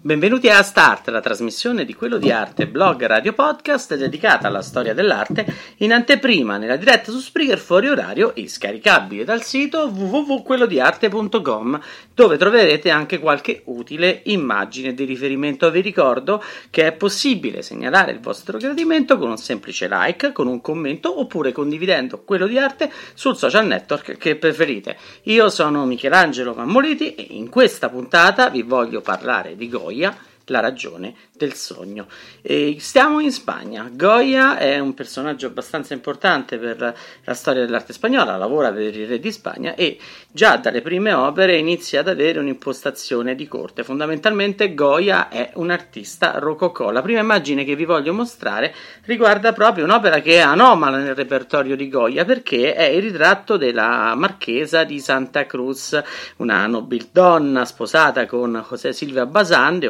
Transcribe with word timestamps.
Benvenuti 0.00 0.48
a 0.48 0.62
Start, 0.62 1.08
la 1.08 1.20
trasmissione 1.20 1.84
di 1.84 1.92
quello 1.92 2.18
di 2.18 2.30
arte, 2.30 2.68
blog 2.68 3.04
radio 3.04 3.32
podcast 3.32 3.96
dedicata 3.96 4.46
alla 4.46 4.62
storia 4.62 4.94
dell'arte 4.94 5.44
in 5.78 5.92
anteprima 5.92 6.56
nella 6.56 6.76
diretta 6.76 7.10
su 7.10 7.18
Spreaker 7.18 7.58
fuori 7.58 7.88
orario 7.88 8.32
e 8.36 8.46
scaricabile 8.46 9.24
dal 9.24 9.42
sito 9.42 9.90
www.quellodiarte.com 9.92 11.80
dove 12.14 12.36
troverete 12.36 12.90
anche 12.90 13.18
qualche 13.18 13.62
utile 13.64 14.22
immagine 14.26 14.94
di 14.94 15.02
riferimento. 15.02 15.68
Vi 15.68 15.80
ricordo 15.80 16.44
che 16.70 16.86
è 16.86 16.92
possibile 16.92 17.62
segnalare 17.62 18.12
il 18.12 18.20
vostro 18.20 18.56
gradimento 18.56 19.18
con 19.18 19.30
un 19.30 19.36
semplice 19.36 19.88
like, 19.90 20.30
con 20.30 20.46
un 20.46 20.60
commento 20.60 21.18
oppure 21.18 21.50
condividendo 21.50 22.22
quello 22.22 22.46
di 22.46 22.56
arte 22.56 22.88
sul 23.14 23.36
social 23.36 23.66
network 23.66 24.16
che 24.16 24.36
preferite. 24.36 24.96
Io 25.24 25.48
sono 25.48 25.84
Michelangelo 25.86 26.54
Mammoliti 26.54 27.16
e 27.16 27.26
in 27.30 27.48
questa 27.48 27.88
puntata 27.88 28.48
vi 28.48 28.62
voglio 28.62 29.00
parlare 29.00 29.56
di 29.56 29.68
Goya 29.68 29.86
Goya, 29.88 30.12
la 30.48 30.60
ragione 30.60 31.14
del 31.32 31.54
sogno. 31.54 32.06
E 32.42 32.76
stiamo 32.80 33.20
in 33.20 33.32
Spagna. 33.32 33.88
Goya 33.90 34.58
è 34.58 34.78
un 34.78 34.94
personaggio 34.94 35.46
abbastanza 35.46 35.94
importante 35.94 36.58
per 36.58 36.96
la 37.24 37.34
storia 37.34 37.64
dell'arte 37.64 37.92
spagnola, 37.92 38.36
lavora 38.36 38.72
per 38.72 38.94
il 38.94 39.06
re 39.06 39.18
di 39.18 39.32
Spagna 39.32 39.74
e 39.74 39.98
già 40.30 40.56
dalle 40.56 40.82
prime 40.82 41.12
opere 41.12 41.56
inizia 41.56 42.00
ad 42.00 42.08
avere 42.08 42.38
un'impostazione 42.38 43.34
di 43.34 43.46
corte. 43.48 43.84
Fondamentalmente 43.84 44.74
Goya 44.74 45.28
è 45.28 45.52
un 45.54 45.70
artista 45.70 46.38
rococò. 46.38 46.90
La 46.90 47.02
prima 47.02 47.20
immagine 47.20 47.64
che 47.64 47.76
vi 47.76 47.84
voglio 47.84 48.12
mostrare 48.12 48.74
riguarda 49.04 49.52
proprio 49.52 49.84
un'opera 49.84 50.20
che 50.20 50.34
è 50.34 50.40
anomala 50.40 50.98
nel 50.98 51.14
repertorio 51.14 51.76
di 51.76 51.88
Goya 51.88 52.24
perché 52.24 52.74
è 52.74 52.84
il 52.84 53.02
ritratto 53.02 53.56
della 53.56 54.14
marchesa 54.16 54.84
di 54.84 54.98
Santa 55.00 55.46
Cruz, 55.46 56.00
una 56.36 56.66
nobildonna 56.66 57.64
sposata 57.64 58.26
con 58.26 58.64
José 58.68 58.92
Silvia 58.92 59.26
Bazán 59.26 59.78
de 59.78 59.88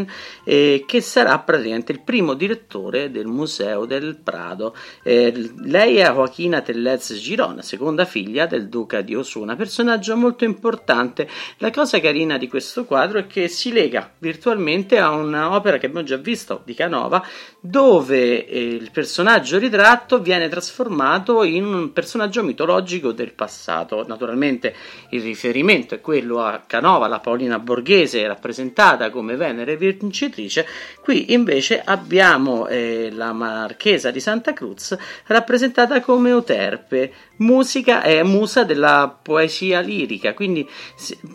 Basten 0.00 0.06
eh, 0.44 0.84
che 0.86 1.00
sarà 1.00 1.38
praticamente 1.38 1.92
il 1.92 2.02
primo 2.02 2.34
direttore 2.34 3.10
del 3.10 3.26
Museo 3.26 3.84
del 3.84 4.16
Prado. 4.22 4.74
Eh, 5.02 5.52
lei 5.62 5.96
è 5.96 6.10
Joaquina 6.10 6.60
Tellez 6.60 7.14
Girona, 7.14 7.62
seconda 7.62 8.04
figlia 8.04 8.46
del 8.46 8.68
duca 8.68 9.00
di 9.00 9.14
Osuna, 9.14 9.56
personaggio 9.56 10.16
molto 10.16 10.44
importante. 10.44 11.28
La 11.58 11.70
cosa 11.70 12.00
carina 12.00 12.38
di 12.38 12.48
questo 12.48 12.84
quadro 12.84 13.18
è 13.18 13.26
che 13.26 13.48
si 13.48 13.72
lega 13.72 14.10
virtualmente 14.18 14.98
a 14.98 15.10
un'opera 15.10 15.78
che 15.78 15.86
abbiamo 15.86 16.06
già 16.06 16.16
visto 16.16 16.62
di 16.64 16.74
Canova, 16.74 17.24
dove 17.60 18.46
eh, 18.46 18.60
il 18.60 18.90
personaggio 18.90 19.58
ritratto 19.58 20.20
viene 20.20 20.48
trasformato 20.48 21.42
in 21.44 21.64
un 21.64 21.92
personaggio 21.92 22.42
mitologico 22.42 23.12
del 23.12 23.32
passato. 23.32 24.04
Naturalmente 24.06 24.74
il 25.10 25.22
riferimento 25.22 25.94
è 25.94 26.00
quello 26.00 26.42
a 26.42 26.62
Canova, 26.66 27.06
la 27.06 27.20
Paolina 27.20 27.58
Borghese, 27.58 28.26
rappresentata 28.26 29.10
come 29.10 29.36
Venere 29.36 29.76
vincitrice. 29.92 30.66
Qui 31.00 31.32
invece 31.32 31.80
abbiamo 31.84 32.66
eh, 32.66 33.10
la 33.12 33.32
Marchesa 33.32 34.10
di 34.10 34.20
Santa 34.20 34.52
Cruz 34.52 34.96
rappresentata 35.26 36.00
come 36.00 36.30
Euterpe, 36.30 37.12
musica 37.36 38.02
e 38.02 38.22
musa 38.22 38.64
della 38.64 39.16
poesia 39.20 39.80
lirica, 39.80 40.34
quindi 40.34 40.68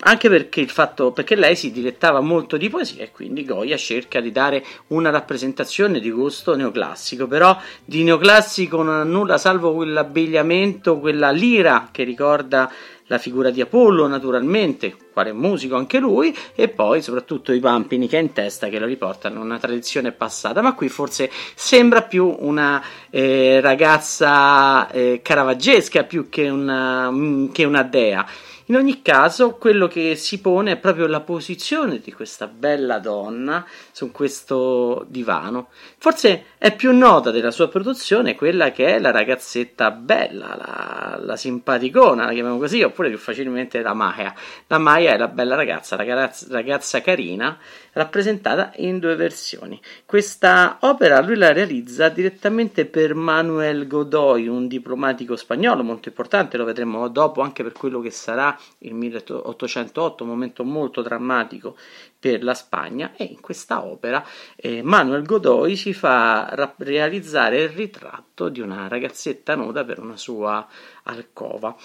anche 0.02 0.30
perché 0.30 0.62
il 0.62 0.70
fatto 0.70 1.12
perché 1.12 1.36
lei 1.36 1.56
si 1.56 1.72
dilettava 1.72 2.22
molto 2.22 2.58
di 2.58 2.70
poesia 2.70 3.04
e 3.04 3.12
quindi 3.12 3.46
Goya 3.46 3.78
cerca 3.78 4.20
di 4.20 4.32
dare 4.32 4.64
una 4.88 5.10
rappresentazione 5.10 6.00
di 6.00 6.12
gusto 6.12 6.56
neoclassico, 6.56 7.28
però 7.28 7.58
di 7.84 8.04
neoclassico 8.04 8.82
non 8.82 8.96
ha 8.96 9.04
nulla 9.04 9.38
salvo 9.38 9.74
quell'abbigliamento, 9.74 11.00
quella 11.00 11.32
lira 11.32 11.90
che 11.92 12.04
ricorda 12.04 12.72
la 13.08 13.18
figura 13.18 13.50
di 13.50 13.62
Apollo 13.62 14.08
naturalmente, 14.08 14.96
quale 15.14 15.32
musico 15.32 15.76
anche 15.76 16.00
lui, 16.00 16.36
e 16.56 16.70
poi 16.70 17.02
soprattutto 17.02 17.52
i 17.52 17.60
pampini 17.60 18.08
che 18.08 18.18
ha 18.18 18.22
in 18.22 18.34
testa 18.34 18.68
che 18.68 18.80
lo 18.80 18.86
riportano 18.86 19.40
a 19.40 19.44
una 19.44 19.60
tradizione 19.60 20.12
passata, 20.12 20.62
ma 20.62 20.74
qui 20.74 20.90
forse 20.90 21.30
sembra 21.54 22.02
più 22.02 22.36
una 22.40 22.84
eh, 23.10 23.60
ragazza 23.62 24.90
eh, 24.90 25.20
caravaggesca 25.22 26.04
più 26.04 26.30
che 26.30 26.50
una, 26.50 27.12
mm, 27.12 27.52
che 27.52 27.64
una 27.64 27.84
dea. 27.84 28.26
In 28.68 28.76
ogni 28.78 29.04
caso, 29.04 29.58
quello 29.58 29.88
che 29.88 30.16
si 30.16 30.42
pone 30.42 30.72
è 30.72 30.78
proprio 30.78 31.06
la 31.06 31.22
posizione 31.22 32.00
di 32.00 32.12
questa 32.12 32.48
bella 32.48 32.98
donna 32.98 33.64
su 33.92 34.10
questo 34.10 35.06
divano. 35.08 35.68
Forse 36.00 36.46
è 36.58 36.76
più 36.76 36.92
nota 36.92 37.30
della 37.30 37.52
sua 37.52 37.70
produzione 37.70 38.34
quella 38.34 38.72
che 38.72 38.96
è 38.96 39.00
la 39.00 39.12
ragazzetta 39.12 39.92
bella, 39.92 40.56
la, 40.56 41.20
la 41.22 41.36
simpaticona, 41.36 42.26
la 42.26 42.32
chiamiamo 42.32 42.58
così, 42.58 42.82
oppure 42.82 43.10
più 43.10 43.20
facilmente 43.20 43.84
la 43.84 43.94
Maya. 43.94 44.34
La 44.66 44.80
Maya 44.80 45.14
è 45.14 45.18
la 45.18 45.28
bella 45.28 45.54
ragazza, 45.54 45.96
la 45.96 46.04
ragazza, 46.04 46.48
ragazza 46.50 47.02
carina, 47.02 47.60
rappresentata 47.92 48.72
in 48.78 48.98
due 48.98 49.16
versioni. 49.16 49.80
Questa 50.08 50.78
opera 50.82 51.22
lui 51.22 51.36
la 51.36 51.54
realizza 51.54 52.10
direttamente 52.10 52.86
per 52.86 53.14
Manuel 53.14 53.86
Godoy, 53.86 54.48
un 54.48 54.68
diplomatico 54.68 55.36
spagnolo 55.36 55.84
molto 55.84 56.10
importante, 56.10 56.58
lo 56.58 56.66
vedremo 56.66 57.08
dopo 57.10 57.42
anche 57.42 57.62
per 57.62 57.74
quello 57.74 58.00
che 58.00 58.10
sarà 58.10 58.54
il 58.80 58.94
1808, 58.94 60.24
un 60.24 60.30
momento 60.30 60.64
molto 60.64 61.02
drammatico 61.02 61.76
per 62.18 62.44
la 62.44 62.54
Spagna 62.54 63.14
e 63.16 63.26
in 63.26 63.40
questa 63.40 63.86
opera 63.86 64.26
eh, 64.56 64.82
Manuel 64.82 65.24
Godoy 65.24 65.76
ci 65.76 65.94
fa 65.94 66.50
ra- 66.52 66.74
realizzare 66.78 67.62
il 67.62 67.70
ritratto 67.70 68.50
di 68.50 68.62
una 68.62 68.88
ragazzetta 68.88 69.56
nuda 69.56 69.84
per 69.84 70.00
una 70.00 70.18
sua 70.18 70.68
alcova 71.04 71.76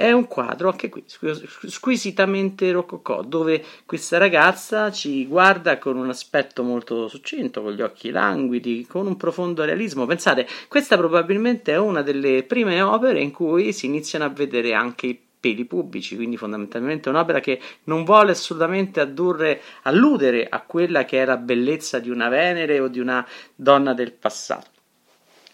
è 0.00 0.12
un 0.12 0.26
quadro 0.28 0.70
anche 0.70 0.88
qui 0.88 1.04
squisitamente 1.06 2.72
rococò, 2.72 3.22
dove 3.22 3.62
questa 3.84 4.16
ragazza 4.16 4.90
ci 4.90 5.26
guarda 5.26 5.76
con 5.76 5.98
un 5.98 6.08
aspetto 6.08 6.62
molto 6.62 7.06
succinto, 7.06 7.60
con 7.60 7.74
gli 7.74 7.82
occhi 7.82 8.08
languidi, 8.08 8.86
con 8.86 9.06
un 9.06 9.18
profondo 9.18 9.62
realismo. 9.62 10.06
Pensate, 10.06 10.46
questa 10.68 10.96
probabilmente 10.96 11.72
è 11.72 11.78
una 11.78 12.00
delle 12.00 12.44
prime 12.44 12.80
opere 12.80 13.20
in 13.20 13.30
cui 13.30 13.74
si 13.74 13.84
iniziano 13.84 14.24
a 14.24 14.30
vedere 14.30 14.72
anche 14.72 15.06
i 15.06 15.20
peli 15.40 15.64
pubblici, 15.64 16.14
quindi 16.14 16.36
fondamentalmente 16.36 17.08
un'opera 17.08 17.40
che 17.40 17.58
non 17.84 18.04
vuole 18.04 18.32
assolutamente 18.32 19.00
addurre, 19.00 19.60
alludere 19.82 20.46
a 20.48 20.60
quella 20.60 21.04
che 21.04 21.22
è 21.22 21.24
la 21.24 21.38
bellezza 21.38 21.98
di 21.98 22.10
una 22.10 22.28
Venere 22.28 22.78
o 22.78 22.88
di 22.88 23.00
una 23.00 23.26
donna 23.54 23.94
del 23.94 24.12
passato. 24.12 24.79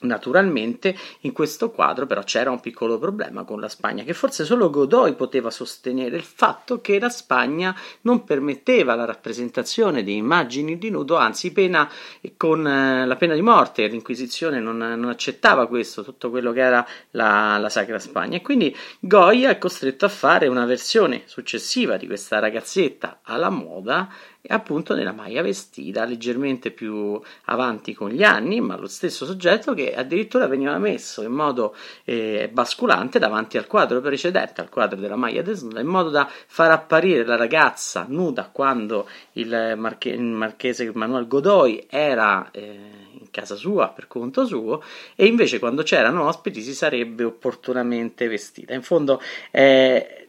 Naturalmente 0.07 0.97
in 1.21 1.33
questo 1.33 1.71
quadro 1.71 2.07
però 2.07 2.23
c'era 2.23 2.51
un 2.51 2.61
piccolo 2.61 2.99
problema 2.99 3.45
con 3.45 3.61
la 3.61 3.69
Spagna, 3.69 4.05
che 4.05 4.15
forse 4.15 4.45
solo 4.45 4.71
Godoy 4.71 5.15
poteva 5.15 5.51
sostenere 5.51 6.17
il 6.17 6.23
fatto 6.23 6.81
che 6.81 6.99
la 6.99 7.09
Spagna 7.09 7.75
non 8.03 8.25
permetteva 8.25 8.95
la 8.95 9.05
rappresentazione 9.05 10.03
di 10.03 10.17
immagini 10.17 10.79
di 10.79 10.91
nudo, 10.91 11.17
anzi 11.17 11.53
pena 11.53 11.91
con 12.37 12.67
eh, 12.67 13.07
la 13.07 13.17
pena 13.17 13.35
di 13.35 13.43
morte, 13.43 13.87
l'Inquisizione 13.87 14.61
non, 14.61 14.77
non, 14.77 15.09
accettava 15.09 15.67
questo, 15.67 16.05
tutto 16.05 16.31
quello 16.31 16.53
che 16.53 16.61
era 16.61 16.87
la, 17.11 17.59
la 17.59 17.69
Sacra 17.69 17.99
Spagna. 17.99 18.37
E 18.37 18.43
quindi 18.43 18.75
Goya 19.01 19.51
è 19.51 19.59
costretto 19.59 20.05
a 20.05 20.09
fare 20.09 20.47
una 20.47 20.65
versione 20.65 21.23
successiva 21.25 21.97
di 21.97 22.07
questa 22.07 22.39
ragazzetta 22.39 23.21
alla 23.23 23.51
moda 23.51 24.09
e 24.49 24.55
appunto 24.55 24.95
nella 24.95 25.11
maglia 25.13 25.43
vestita 25.43 26.05
leggermente 26.05 26.71
più 26.71 27.21
avanti 27.47 27.93
con 27.95 28.11
gli 28.11 28.23
anni, 28.23 28.61
ma 28.61 28.77
lo 28.77 28.87
stesso 28.87 29.27
soggetto 29.27 29.75
che 29.75 29.93
addirittura 29.93 30.47
veniva 30.47 30.79
messo 30.79 31.23
in 31.23 31.33
modo 31.33 31.75
eh, 32.05 32.49
basculante 32.53 33.19
davanti 33.19 33.59
al 33.59 33.67
quadro 33.67 34.01
precedente, 34.01 34.61
al 34.61 34.69
quadro 34.69 35.01
della 35.01 35.17
maglia 35.17 35.43
desnuda, 35.43 35.81
in 35.81 35.89
modo 35.89 36.11
da 36.11 36.31
far 36.47 36.71
apparire 36.71 37.25
la 37.25 37.35
ragazza 37.35 38.07
nuda 38.09 38.49
quando 38.53 39.09
il, 39.33 39.75
marche- 39.77 40.11
il 40.11 40.21
marchese 40.21 40.93
Manuel 40.95 41.27
Godoy 41.27 41.87
era 41.91 42.49
eh, 42.53 42.79
in 43.19 43.31
casa 43.33 43.57
sua 43.57 43.89
per 43.89 44.07
conto 44.07 44.47
suo 44.47 44.81
e 45.17 45.27
invece 45.27 45.59
quando 45.59 45.83
c'erano 45.83 46.25
ospiti 46.29 46.63
si 46.63 46.73
sarebbe 46.73 47.25
opportunamente 47.25 48.29
vestita. 48.29 48.75
In 48.75 48.83
fondo 48.83 49.21
eh, 49.51 50.26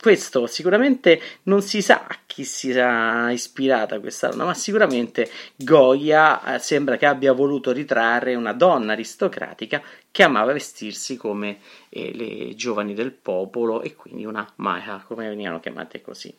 questo 0.00 0.46
sicuramente 0.46 1.20
non 1.44 1.60
si 1.60 1.82
sa 1.82 2.06
a 2.06 2.18
chi 2.26 2.44
si 2.44 2.72
sia 2.72 3.30
ispirata 3.30 4.00
questa 4.00 4.28
donna, 4.28 4.44
ma 4.44 4.54
sicuramente 4.54 5.30
Goya 5.56 6.54
eh, 6.54 6.58
sembra 6.58 6.96
che 6.96 7.06
abbia 7.06 7.32
voluto 7.32 7.72
ritrarre 7.72 8.34
una 8.34 8.52
donna 8.52 8.92
aristocratica 8.92 9.82
che 10.10 10.22
amava 10.22 10.52
vestirsi 10.52 11.16
come 11.16 11.58
eh, 11.88 12.12
le 12.14 12.54
giovani 12.54 12.94
del 12.94 13.12
popolo 13.12 13.82
e 13.82 13.94
quindi 13.94 14.24
una 14.24 14.50
maia, 14.56 15.04
come 15.06 15.28
venivano 15.28 15.60
chiamate 15.60 16.00
così. 16.00 16.34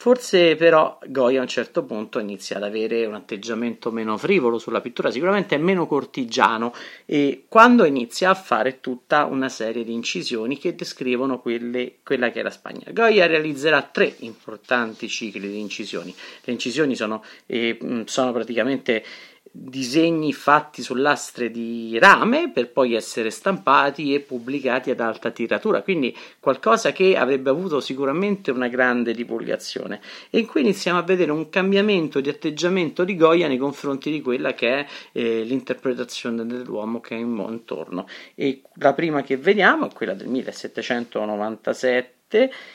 Forse 0.00 0.56
però 0.56 0.98
Goya 1.08 1.40
a 1.40 1.42
un 1.42 1.48
certo 1.48 1.84
punto 1.84 2.20
inizia 2.20 2.56
ad 2.56 2.62
avere 2.62 3.04
un 3.04 3.12
atteggiamento 3.12 3.92
meno 3.92 4.16
frivolo 4.16 4.58
sulla 4.58 4.80
pittura, 4.80 5.10
sicuramente 5.10 5.56
è 5.56 5.58
meno 5.58 5.86
cortigiano 5.86 6.72
e 7.04 7.44
quando 7.48 7.84
inizia 7.84 8.30
a 8.30 8.34
fare 8.34 8.80
tutta 8.80 9.26
una 9.26 9.50
serie 9.50 9.84
di 9.84 9.92
incisioni 9.92 10.56
che 10.56 10.74
descrivono 10.74 11.38
quelle, 11.38 11.96
quella 12.02 12.30
che 12.30 12.40
è 12.40 12.42
la 12.42 12.48
Spagna. 12.48 12.86
Goya 12.92 13.26
realizzerà 13.26 13.82
tre 13.82 14.14
importanti 14.20 15.06
cicli 15.06 15.50
di 15.50 15.60
incisioni. 15.60 16.14
Le 16.44 16.52
incisioni 16.54 16.96
sono, 16.96 17.22
eh, 17.44 17.76
sono 18.06 18.32
praticamente 18.32 19.04
disegni 19.52 20.32
fatti 20.32 20.80
su 20.80 20.94
lastre 20.94 21.50
di 21.50 21.98
rame 21.98 22.50
per 22.52 22.70
poi 22.70 22.94
essere 22.94 23.30
stampati 23.30 24.14
e 24.14 24.20
pubblicati 24.20 24.90
ad 24.90 25.00
alta 25.00 25.30
tiratura, 25.30 25.82
quindi 25.82 26.16
qualcosa 26.38 26.92
che 26.92 27.16
avrebbe 27.16 27.50
avuto 27.50 27.80
sicuramente 27.80 28.50
una 28.50 28.68
grande 28.68 29.12
divulgazione. 29.12 30.00
E 30.30 30.44
cui 30.46 30.60
iniziamo 30.60 30.98
a 30.98 31.02
vedere 31.02 31.32
un 31.32 31.48
cambiamento 31.48 32.20
di 32.20 32.28
atteggiamento 32.28 33.04
di 33.04 33.16
Goya 33.16 33.48
nei 33.48 33.58
confronti 33.58 34.10
di 34.10 34.22
quella 34.22 34.54
che 34.54 34.78
è 34.78 34.86
eh, 35.12 35.42
l'interpretazione 35.42 36.46
dell'uomo 36.46 37.00
che 37.00 37.16
è 37.16 37.18
intorno. 37.18 38.06
E 38.34 38.62
la 38.74 38.92
prima 38.92 39.22
che 39.22 39.36
vediamo 39.36 39.88
è 39.88 39.92
quella 39.92 40.14
del 40.14 40.28
1797 40.28 42.18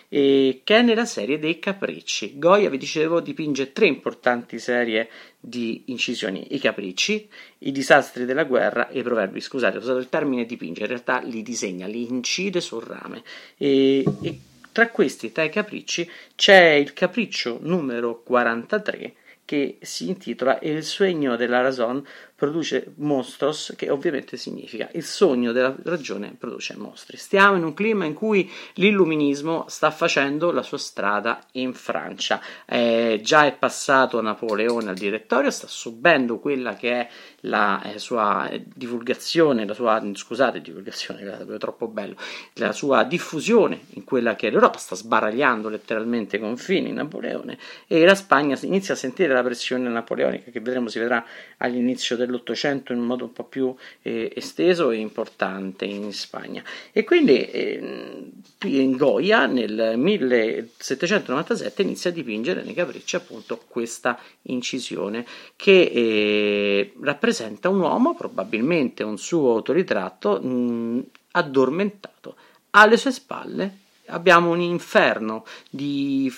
e 0.10 0.62
che 0.63 0.78
è 0.78 0.81
nella 0.81 1.06
serie 1.06 1.40
dei 1.40 1.60
capricci. 1.60 2.38
Goya, 2.38 2.69
vi 2.69 2.78
dicevo, 2.78 3.19
dipinge 3.19 3.72
tre 3.72 3.88
importanti 3.88 4.60
serie 4.60 5.10
di 5.40 5.84
incisioni: 5.88 6.56
i 6.56 6.60
capricci, 6.60 7.30
i 7.60 7.72
disastri 7.72 8.25
della 8.25 8.44
guerra 8.44 8.90
e 8.90 9.00
i 9.00 9.04
proverbi. 9.04 9.40
Scusate, 9.40 9.78
ho 9.78 9.81
usato 9.81 10.00
il 10.00 10.10
termine 10.10 10.46
dipinge, 10.46 10.81
in 10.81 10.88
realtà 10.88 11.22
li 11.22 11.42
disegna, 11.42 11.88
li 11.88 12.07
incide 12.07 12.62
sul 12.62 12.84
rame. 12.84 13.24
E, 13.57 14.04
e 14.22 14.40
tra 14.72 14.90
questi, 14.90 15.31
tra 15.31 15.44
i 15.44 15.50
capricci, 15.50 16.10
c'è 16.36 16.72
il 16.72 16.94
capriccio 16.94 17.60
numero 17.62 18.22
43 18.24 19.13
che 19.46 19.78
si 19.81 20.10
intitola 20.10 20.60
Il 20.63 20.84
sogno 20.84 21.36
della 21.36 21.62
ragione 21.62 22.01
produce 22.36 22.94
monstros, 22.98 23.74
che 23.78 23.90
ovviamente 23.90 24.36
significa 24.36 24.90
il 24.94 25.06
sogno 25.06 25.54
della 25.54 25.74
ragione 25.84 26.36
produce 26.38 26.76
mostri. 26.76 27.16
Stiamo 27.16 27.56
in 27.56 27.64
un 27.64 27.74
clima 27.74 28.04
in 28.04 28.14
cui 28.14 28.52
l'illuminismo 28.74 29.66
sta 29.70 29.90
facendo 29.90 30.52
la 30.52 30.62
sua 30.62 30.78
strada 30.78 31.42
in 31.54 31.74
Francia. 31.74 32.42
Eh, 32.66 33.22
già 33.24 33.46
è 33.46 33.56
passato 33.56 34.22
Napoleone 34.22 34.90
al 34.90 34.96
direttorio, 34.96 35.50
sta 35.50 35.68
subendo 35.68 36.40
quella 36.40 36.76
che 36.76 36.92
è 36.92 37.10
la 37.42 37.82
eh, 37.84 38.00
sua 38.00 38.50
divulgazione, 38.64 39.66
la 39.66 39.74
sua, 39.74 40.04
scusate, 40.14 40.62
divulgazione, 40.62 41.22
è 41.22 41.58
troppo 41.58 41.88
bello, 41.88 42.16
la 42.56 42.74
sua 42.74 43.04
diffusione 43.04 43.80
in 43.92 44.04
quella 44.04 44.36
che 44.36 44.48
è 44.48 44.52
l'Europa, 44.52 44.78
sta 44.78 44.96
sbaragliando 44.96 45.70
letteralmente 45.70 46.36
i 46.36 46.40
confini 46.40 46.92
Napoleone 46.92 47.58
e 47.88 48.04
la 48.04 48.16
Spagna 48.16 48.58
inizia 48.62 48.94
a 48.94 48.98
sentire 48.98 49.34
la 49.34 49.44
pressione 49.44 49.88
napoleonica 49.90 50.52
che 50.52 50.60
vedremo 50.60 50.90
si 50.90 51.00
vedrà 51.00 51.24
all'inizio 51.58 52.16
dell'Ottocento 52.25 52.94
in 52.94 53.00
modo 53.00 53.25
un 53.25 53.33
po' 53.33 53.44
più 53.44 53.74
eh, 54.01 54.31
esteso 54.36 54.92
e 54.92 54.98
importante 54.98 55.86
in 55.86 56.12
Spagna. 56.13 56.63
E 56.92 57.04
quindi 57.04 57.50
eh, 57.50 58.31
in 58.63 58.98
Goya 58.98 59.45
nel 59.45 59.94
1797 59.98 61.81
inizia 61.81 62.10
a 62.10 62.13
dipingere 62.13 62.63
nei 62.63 62.74
capricci 62.74 63.16
appunto 63.16 63.62
questa 63.68 64.19
incisione 64.44 65.25
che 65.56 65.81
eh, 65.81 66.94
rappresenta 67.01 67.69
un 67.69 67.80
uomo, 67.80 68.16
probabilmente 68.16 69.04
un 69.04 69.18
suo 69.18 69.54
autoritratto, 69.54 70.42
mh, 70.42 71.06
addormentato. 71.31 72.36
Alle 72.72 72.98
sue 72.98 73.12
spalle 73.12 73.77
abbiamo 74.07 74.51
un 74.51 74.60
inferno 74.60 75.45
di 75.69 76.31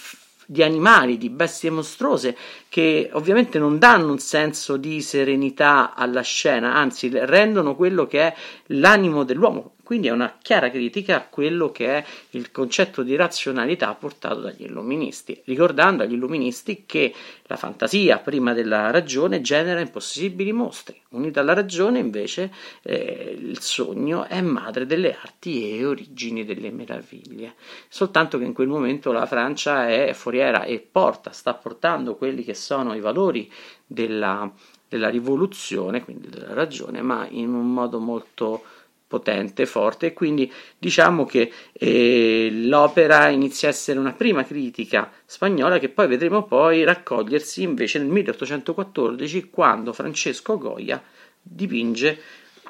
di 0.50 0.64
animali, 0.64 1.18
di 1.18 1.30
bestie 1.30 1.70
mostruose 1.70 2.36
che 2.70 3.10
ovviamente 3.12 3.60
non 3.60 3.78
danno 3.78 4.12
un 4.12 4.20
senso 4.20 4.78
di 4.78 5.02
serenità 5.02 5.94
alla 5.94 6.22
scena, 6.22 6.74
anzi 6.74 7.10
rendono 7.14 7.76
quello 7.76 8.08
che 8.08 8.22
è 8.22 8.36
l'animo 8.68 9.26
dell'uomo, 9.26 9.74
quindi 9.88 10.10
è 10.10 10.12
una 10.12 10.36
chiara 10.42 10.70
critica 10.70 11.16
a 11.16 11.22
quello 11.22 11.72
che 11.72 11.88
è 11.88 12.06
il 12.32 12.52
concetto 12.52 13.04
di 13.04 13.16
razionalità 13.16 13.94
portato 13.94 14.42
dagli 14.42 14.64
illuministi, 14.64 15.42
ricordando 15.46 16.04
agli 16.04 16.12
illuministi 16.12 16.84
che 16.86 17.14
la 17.44 17.56
fantasia 17.56 18.18
prima 18.18 18.52
della 18.52 18.92
ragione 18.92 19.40
genera 19.40 19.80
impossibili 19.80 20.52
mostri, 20.52 21.00
unita 21.12 21.40
alla 21.40 21.54
ragione 21.54 22.00
invece 22.00 22.52
eh, 22.82 23.38
il 23.40 23.62
sogno 23.62 24.26
è 24.26 24.42
madre 24.42 24.86
delle 24.86 25.16
arti 25.16 25.78
e 25.78 25.86
origini 25.86 26.44
delle 26.44 26.70
meraviglie. 26.70 27.54
Soltanto 27.88 28.38
che 28.38 28.44
in 28.44 28.52
quel 28.52 28.68
momento 28.68 29.14
la 29.14 29.26
Francia 29.26 29.88
è 29.88 30.12
foriera 30.12 30.66
e 30.66 30.80
porta, 30.80 31.32
sta 31.32 31.54
portando 31.54 32.18
quelli 32.18 32.44
che 32.44 32.56
sono 32.56 32.94
i 32.94 33.00
valori 33.00 33.50
della, 33.86 34.52
della 34.90 35.08
rivoluzione, 35.08 36.04
quindi 36.04 36.28
della 36.28 36.54
ragione, 36.54 37.02
ma 37.02 37.26
in 37.30 37.54
un 37.54 37.74
modo 37.74 38.00
molto 38.02 38.64
potente, 39.08 39.66
forte, 39.66 40.08
e 40.08 40.14
quindi 40.14 40.52
diciamo 40.78 41.26
che 41.26 41.52
eh, 41.72 42.50
l'opera 42.52 43.30
inizia 43.30 43.70
a 43.70 43.72
essere 43.72 44.00
una 44.00 44.14
prima 44.14 44.44
critica 44.44 45.12
spagnola 45.26 45.80
che 45.80 45.90
poi 45.90 46.08
vedremo 46.08 46.44
poi 46.44 46.84
raccogliersi 46.84 47.64
invece 47.64 48.00
nel 48.00 48.10
1814 48.10 49.50
quando 49.50 49.94
Francesco 49.94 50.58
Goya 50.58 51.02
dipinge 51.42 52.20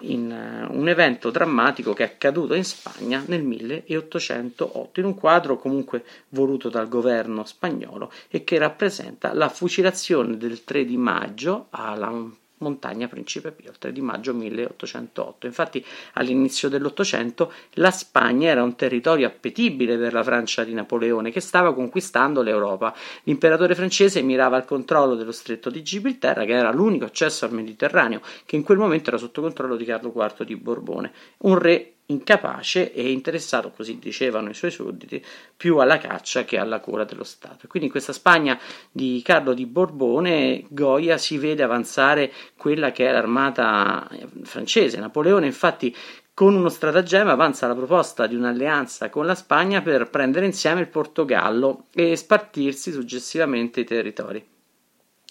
in 0.02 0.30
uh, 0.70 0.78
un 0.78 0.88
evento 0.90 1.32
drammatico 1.32 1.94
che 1.94 2.04
è 2.04 2.08
accaduto 2.08 2.54
in 2.54 2.64
Spagna 2.64 3.24
nel 3.28 3.42
1808, 3.44 5.00
in 5.00 5.06
un 5.06 5.16
quadro 5.16 5.58
comunque 5.58 6.04
voluto 6.30 6.70
dal 6.70 6.88
governo 6.88 7.46
spagnolo 7.46 8.12
e 8.30 8.44
che 8.44 8.58
rappresenta 8.58 9.34
la 9.34 9.50
fucilazione 9.50 10.38
del 10.38 10.64
3 10.64 10.86
di 10.86 10.98
maggio 10.98 11.68
alla 11.72 12.12
Montagna 12.60 13.08
Principe 13.08 13.52
Pio, 13.52 13.70
il 13.70 13.78
3 13.78 13.92
di 13.92 14.02
maggio 14.02 14.34
1808. 14.34 15.46
Infatti, 15.46 15.86
all'inizio 16.14 16.70
dell'Ottocento 16.70 17.52
la 17.74 17.92
Spagna 17.92 18.50
era 18.50 18.64
un 18.64 18.76
territorio 18.76 19.28
appetibile 19.28 19.98
per 19.98 20.14
la 20.14 20.24
Francia 20.24 20.64
di 20.64 20.74
Napoleone 20.74 21.32
che 21.32 21.40
stava 21.40 21.74
conquistando 21.74 22.42
l'Europa. 22.42 22.96
L'imperatore 23.24 23.76
francese 23.76 24.22
mirava 24.22 24.58
al 24.58 24.66
controllo 24.66 25.16
dello 25.16 25.32
stretto 25.32 25.70
di 25.70 25.84
Gibilterra, 25.84 26.46
che 26.46 26.54
era 26.54 26.72
l'unico 26.72 27.06
accesso 27.06 27.46
al 27.46 27.54
Mediterraneo, 27.54 28.22
che 28.46 28.56
in 28.56 28.64
quel 28.64 28.78
momento 28.78 29.10
era 29.10 29.18
sotto 29.18 29.42
controllo 29.42 29.76
di 29.76 29.86
Carlo 29.86 30.12
IV 30.16 30.44
di 30.44 30.56
Borbone, 30.56 31.12
un 31.40 31.58
re 31.58 31.97
incapace 32.10 32.94
e 32.94 33.12
interessato, 33.12 33.72
così 33.72 34.00
dicevano 34.00 34.50
i 34.50 34.54
suoi 34.54 34.72
sudditi, 34.72 35.24
più 35.56 35.78
alla 35.78 35.98
caccia 35.98 36.46
che 36.46 36.58
alla 36.58 36.80
cura 36.80 37.04
dello 37.04 37.24
Stato. 37.24 37.68
Quindi 37.68 37.88
in 37.88 37.92
questa 37.92 38.14
Spagna 38.14 38.58
di 38.92 39.22
Carlo 39.24 39.54
di 39.54 39.66
Borbone 39.66 40.66
Goya 40.70 41.18
si 41.18 41.38
vede 41.38 41.64
avanzare 41.64 42.32
quella 42.56 42.92
che 42.92 43.08
è 43.08 43.12
l'armata 43.12 44.08
francese. 44.44 45.00
Napoleone 45.00 45.48
infatti 45.48 45.94
con 46.34 46.54
uno 46.54 46.70
stratagemma 46.70 47.32
avanza 47.32 47.68
la 47.68 47.76
proposta 47.76 48.28
di 48.28 48.36
un'alleanza 48.36 49.10
con 49.10 49.26
la 49.26 49.36
Spagna 49.36 49.82
per 49.82 50.10
prendere 50.10 50.46
insieme 50.46 50.82
il 50.82 50.88
Portogallo 50.88 51.86
e 51.94 52.16
spartirsi 52.16 52.92
successivamente 52.92 53.82
i 53.82 53.86
territori. 53.86 54.46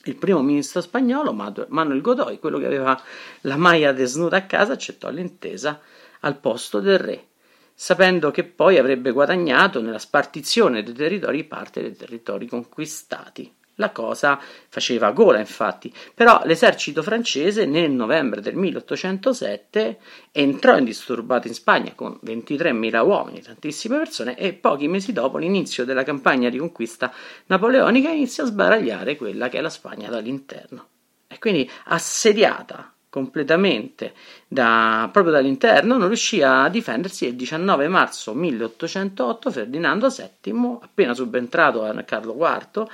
Il 0.04 0.16
primo 0.16 0.42
ministro 0.42 0.80
spagnolo, 0.80 1.32
Manuel 1.32 2.00
Godoy, 2.00 2.38
quello 2.38 2.58
che 2.58 2.66
aveva 2.66 3.00
la 3.42 3.56
maglia 3.56 3.92
desnuda 3.92 4.36
a 4.36 4.44
casa, 4.46 4.74
accettò 4.74 5.10
l'intesa 5.10 5.80
al 6.20 6.38
posto 6.38 6.80
del 6.80 6.98
re, 6.98 7.26
sapendo 7.74 8.30
che 8.30 8.44
poi 8.44 8.78
avrebbe 8.78 9.12
guadagnato 9.12 9.82
nella 9.82 9.98
spartizione 9.98 10.82
dei 10.82 10.94
territori 10.94 11.44
parte 11.44 11.82
dei 11.82 11.94
territori 11.94 12.46
conquistati. 12.46 13.54
La 13.78 13.90
cosa 13.90 14.40
faceva 14.68 15.10
gola, 15.10 15.38
infatti, 15.38 15.92
però 16.14 16.40
l'esercito 16.44 17.02
francese 17.02 17.66
nel 17.66 17.90
novembre 17.90 18.40
del 18.40 18.54
1807 18.54 19.98
entrò 20.32 20.78
indisturbato 20.78 21.46
in 21.46 21.52
Spagna 21.52 21.92
con 21.94 22.18
23.000 22.24 23.04
uomini, 23.04 23.42
tantissime 23.42 23.98
persone, 23.98 24.38
e 24.38 24.54
pochi 24.54 24.88
mesi 24.88 25.12
dopo 25.12 25.36
l'inizio 25.36 25.84
della 25.84 26.04
campagna 26.04 26.48
di 26.48 26.56
conquista 26.56 27.12
napoleonica 27.46 28.08
inizia 28.08 28.44
a 28.44 28.46
sbaragliare 28.46 29.16
quella 29.16 29.50
che 29.50 29.58
è 29.58 29.60
la 29.60 29.68
Spagna 29.68 30.08
dall'interno. 30.08 30.88
E 31.28 31.38
quindi 31.38 31.70
assediata 31.84 32.95
completamente 33.16 34.12
da, 34.46 35.08
proprio 35.10 35.32
dall'interno, 35.32 35.96
non 35.96 36.08
riuscì 36.08 36.42
a 36.42 36.68
difendersi 36.68 37.24
e 37.24 37.28
il 37.28 37.36
19 37.36 37.88
marzo 37.88 38.34
1808 38.34 39.50
Ferdinando 39.50 40.08
VII, 40.08 40.78
appena 40.82 41.14
subentrato 41.14 41.82
a 41.82 41.94
Carlo 42.02 42.36
IV, 42.38 42.86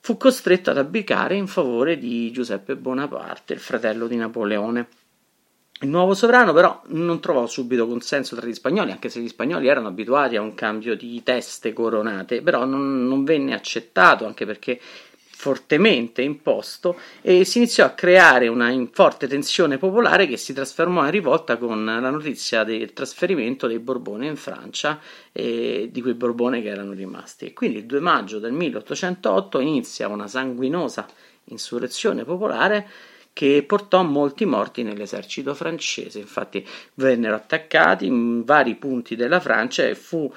fu 0.00 0.16
costretto 0.16 0.70
ad 0.70 0.78
abdicare 0.78 1.36
in 1.36 1.46
favore 1.46 1.96
di 1.96 2.32
Giuseppe 2.32 2.74
Bonaparte, 2.74 3.52
il 3.52 3.60
fratello 3.60 4.08
di 4.08 4.16
Napoleone. 4.16 4.88
Il 5.82 5.88
nuovo 5.88 6.14
sovrano 6.14 6.52
però 6.52 6.82
non 6.86 7.20
trovò 7.20 7.46
subito 7.46 7.86
consenso 7.86 8.34
tra 8.34 8.46
gli 8.46 8.52
spagnoli, 8.52 8.90
anche 8.90 9.08
se 9.08 9.20
gli 9.20 9.28
spagnoli 9.28 9.68
erano 9.68 9.88
abituati 9.88 10.34
a 10.34 10.40
un 10.40 10.54
cambio 10.54 10.96
di 10.96 11.22
teste 11.22 11.72
coronate, 11.72 12.42
però 12.42 12.64
non, 12.64 13.06
non 13.06 13.22
venne 13.22 13.54
accettato, 13.54 14.26
anche 14.26 14.44
perché 14.44 14.80
fortemente 15.42 16.22
imposto 16.22 16.96
e 17.20 17.44
si 17.44 17.58
iniziò 17.58 17.84
a 17.84 17.90
creare 17.90 18.46
una 18.46 18.72
forte 18.92 19.26
tensione 19.26 19.76
popolare 19.76 20.28
che 20.28 20.36
si 20.36 20.52
trasformò 20.52 21.04
in 21.04 21.10
rivolta 21.10 21.56
con 21.56 21.84
la 21.84 21.98
notizia 21.98 22.62
del 22.62 22.92
trasferimento 22.92 23.66
dei 23.66 23.80
Borbone 23.80 24.28
in 24.28 24.36
Francia 24.36 25.00
e 25.32 25.88
di 25.90 26.00
quei 26.00 26.14
Borbone 26.14 26.62
che 26.62 26.68
erano 26.68 26.92
rimasti. 26.92 27.52
Quindi 27.52 27.78
il 27.78 27.86
2 27.86 27.98
maggio 27.98 28.38
del 28.38 28.52
1808 28.52 29.58
inizia 29.58 30.06
una 30.06 30.28
sanguinosa 30.28 31.08
insurrezione 31.46 32.22
popolare 32.22 32.88
che 33.32 33.64
portò 33.66 34.04
molti 34.04 34.44
morti 34.44 34.84
nell'esercito 34.84 35.54
francese. 35.54 36.20
Infatti 36.20 36.64
vennero 36.94 37.34
attaccati 37.34 38.06
in 38.06 38.44
vari 38.44 38.76
punti 38.76 39.16
della 39.16 39.40
Francia 39.40 39.84
e 39.84 39.96
fu 39.96 40.32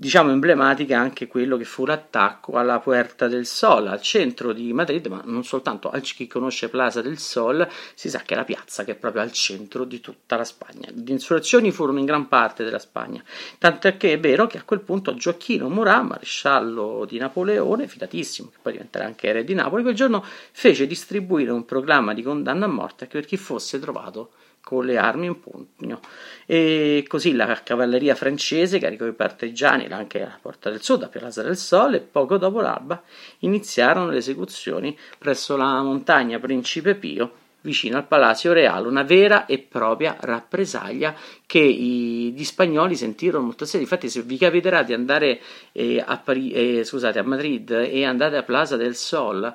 diciamo 0.00 0.30
emblematica 0.30 0.98
anche 0.98 1.26
quello 1.26 1.58
che 1.58 1.66
fu 1.66 1.84
l'attacco 1.84 2.52
alla 2.52 2.80
Puerta 2.80 3.28
del 3.28 3.44
Sol, 3.44 3.86
al 3.86 4.00
centro 4.00 4.54
di 4.54 4.72
Madrid, 4.72 5.04
ma 5.08 5.20
non 5.26 5.44
soltanto, 5.44 5.90
a 5.90 6.00
chi 6.00 6.26
conosce 6.26 6.70
Plaza 6.70 7.02
del 7.02 7.18
Sol 7.18 7.68
si 7.92 8.08
sa 8.08 8.20
che 8.20 8.32
è 8.32 8.36
la 8.38 8.44
piazza 8.44 8.82
che 8.82 8.92
è 8.92 8.94
proprio 8.94 9.20
al 9.20 9.30
centro 9.30 9.84
di 9.84 10.00
tutta 10.00 10.38
la 10.38 10.44
Spagna. 10.44 10.88
Le 10.90 11.12
insurrezioni 11.12 11.70
furono 11.70 11.98
in 11.98 12.06
gran 12.06 12.28
parte 12.28 12.64
della 12.64 12.78
Spagna, 12.78 13.22
tant'è 13.58 13.98
che 13.98 14.14
è 14.14 14.18
vero 14.18 14.46
che 14.46 14.56
a 14.56 14.62
quel 14.62 14.80
punto 14.80 15.12
Gioacchino 15.12 15.68
Murat, 15.68 16.02
maresciallo 16.02 17.04
di 17.06 17.18
Napoleone, 17.18 17.86
fidatissimo, 17.86 18.48
che 18.48 18.58
poi 18.62 18.72
diventerà 18.72 19.04
anche 19.04 19.30
re 19.30 19.44
di 19.44 19.52
Napoli, 19.52 19.82
quel 19.82 19.94
giorno 19.94 20.24
fece 20.24 20.86
distribuire 20.86 21.50
un 21.50 21.66
proclama 21.66 22.14
di 22.14 22.22
condanna 22.22 22.64
a 22.64 22.68
morte 22.68 23.04
per 23.04 23.26
chi 23.26 23.36
fosse 23.36 23.78
trovato 23.78 24.30
con 24.62 24.84
le 24.84 24.96
armi 24.96 25.26
in 25.26 25.40
pugno. 25.40 26.00
E 26.46 27.04
così 27.06 27.32
la 27.34 27.60
cavalleria 27.62 28.14
francese 28.14 28.78
caricò 28.78 29.06
i 29.06 29.12
partigiani 29.12 29.86
anche 29.86 30.22
alla 30.22 30.38
Porta 30.40 30.70
del 30.70 30.82
Sud, 30.82 31.02
a 31.02 31.08
Piazza 31.08 31.42
del 31.42 31.56
Sole, 31.56 31.96
e 31.96 32.00
poco 32.00 32.36
dopo 32.36 32.60
l'alba 32.60 33.02
iniziarono 33.40 34.10
le 34.10 34.18
esecuzioni 34.18 34.96
presso 35.18 35.56
la 35.56 35.82
montagna 35.82 36.38
Principe 36.38 36.94
Pio, 36.94 37.32
vicino 37.62 37.96
al 37.96 38.06
Palazzo 38.06 38.52
Reale, 38.52 38.88
una 38.88 39.02
vera 39.02 39.46
e 39.46 39.58
propria 39.58 40.16
rappresaglia 40.18 41.14
che 41.44 41.58
i, 41.58 42.32
gli 42.32 42.44
spagnoli 42.44 42.96
sentirono 42.96 43.44
molto 43.44 43.64
seria. 43.64 43.82
Infatti, 43.82 44.08
se 44.08 44.22
vi 44.22 44.38
capiterà 44.38 44.82
di 44.82 44.92
andare 44.92 45.40
eh, 45.72 46.02
a, 46.04 46.16
Pari- 46.18 46.52
eh, 46.52 46.84
scusate, 46.84 47.18
a 47.18 47.22
Madrid 47.22 47.70
e 47.70 48.04
andate 48.04 48.36
a 48.36 48.42
Plaza 48.42 48.76
del 48.76 48.94
Sol, 48.94 49.52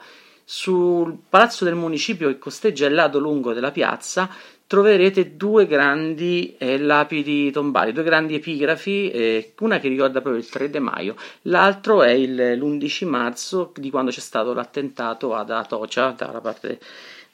sul 0.48 1.18
palazzo 1.28 1.66
del 1.66 1.74
municipio 1.74 2.28
che 2.28 2.38
costeggia 2.38 2.86
il 2.86 2.94
lato 2.94 3.18
lungo 3.18 3.52
della 3.52 3.72
piazza 3.72 4.30
troverete 4.68 5.36
due 5.36 5.68
grandi 5.68 6.56
eh, 6.58 6.78
lapidi 6.78 7.52
tombali, 7.52 7.92
due 7.92 8.04
grandi 8.04 8.36
epigrafi, 8.36 9.12
eh, 9.12 9.54
una 9.60 9.80
che 9.80 9.88
ricorda 9.88 10.22
proprio 10.22 10.42
il 10.42 10.50
3 10.50 10.80
maio, 10.80 11.16
l'altro 11.44 12.02
è 12.04 12.12
il, 12.12 12.58
l'11 12.58 13.08
marzo 13.08 13.72
di 13.76 13.90
quando 13.90 14.12
c'è 14.12 14.20
stato 14.20 14.54
l'attentato 14.54 15.36
ad 15.36 15.50
Atocha 15.52 16.12
da 16.18 16.42
parte 16.42 16.80